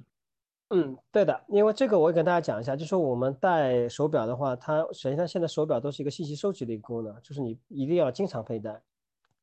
[0.74, 8.80] 嗯，对的，因为这个我也跟大家讲一下，就说我们戴手表的话，它实际上现在手表都是一个信息收集的一个功能，就是你一定要经常佩戴，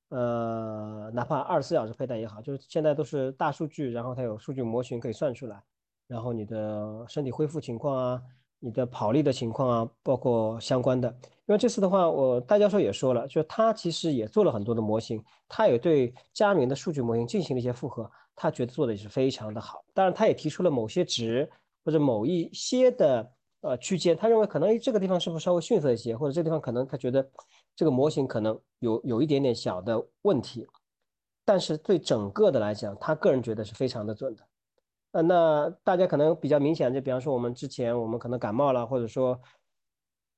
[0.09, 5.61] 呃，哪怕二十四小时佩戴也好，就是现在都是大数据，然后它有数据模型可以算出来。
[6.07, 8.21] 然后你的身体恢复情况啊，
[8.59, 11.09] 你的跑力的情况啊，包括相关的。
[11.45, 19.83] 因为这次的话，我戴教授也说了，就他其实也做了很多的模型，他也对佳明的数据模型进行了一些复核，他觉得做的也是非常的好。
[19.93, 21.49] 当然，他也提出了某些值
[21.83, 23.31] 或者某一些的
[23.61, 27.27] 呃区间，他认为可能这个地方是不是稍微逊色一些，或者这地方可能他觉得
[27.75, 30.67] 这个模型可能有有一点点小的问题，
[31.43, 34.43] 但是对整个的来讲，他个人觉得是非常的准的。
[35.11, 39.41] 呃，那大家可能比较明显，就比方说我们之前我们可能感冒了，或者说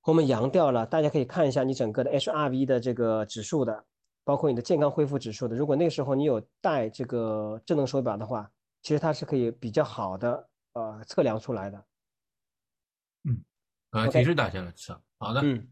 [0.04, 3.84] 我们阳掉了，大家可以看一下你整个的 HRV 的这个指数的，
[4.24, 5.56] 包括你的健康恢复指数的。
[5.58, 8.50] 如果那个时候你有戴这个智能手表的话，
[8.82, 11.86] 其实它是可以比较好的呃测量出来的。
[13.26, 13.44] 嗯，
[13.90, 15.42] 啊，提示大家了，是好的。
[15.44, 15.68] 嗯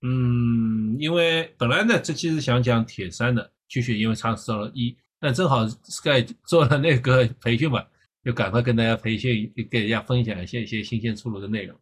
[0.00, 4.96] 嗯，因为本来呢这期是想讲铁三的，继续因为尝试到了一。
[5.20, 7.84] 那正好 Sky 做了那个培训嘛，
[8.24, 11.78] 就赶快跟大家培训，给大家分享一些一些新鲜出炉的内容。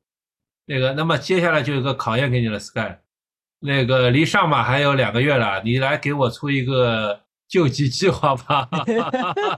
[0.66, 2.97] 那个，那么接下来就有个考验给你了，Sky。
[3.61, 8.68] 那个离上马还有两个月了，你来给我出一个救急计划吧，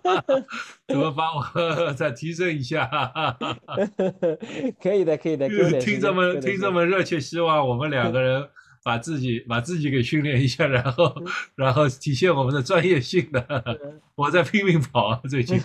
[0.89, 2.89] 怎么帮我再提升一下？
[4.81, 5.49] 可以的，可以的。
[5.81, 8.49] 听这么听这么热切，希望我们两个人。
[8.83, 11.15] 把自己把自己给训练一下，然后
[11.55, 13.79] 然后体现我们的专业性的。
[14.17, 15.61] 我在拼命跑最近。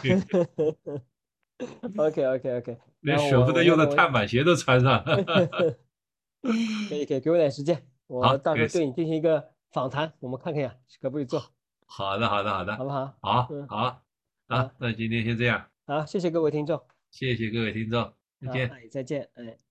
[1.97, 5.03] OK OK OK，连舍不得用的碳板鞋都穿上。
[6.43, 11.43] 可以可以，给我点时间，我到时候对你进行一个访谈，我们看看呀，可不可以做？
[11.87, 13.17] 好的好的好的，好不好？
[13.21, 14.03] 好，好，
[14.47, 15.65] 好，那今天先这样。
[15.87, 16.81] 好，谢谢各位听众。
[17.11, 18.71] 谢谢各位听众，再见。
[18.91, 19.64] 再见，哎。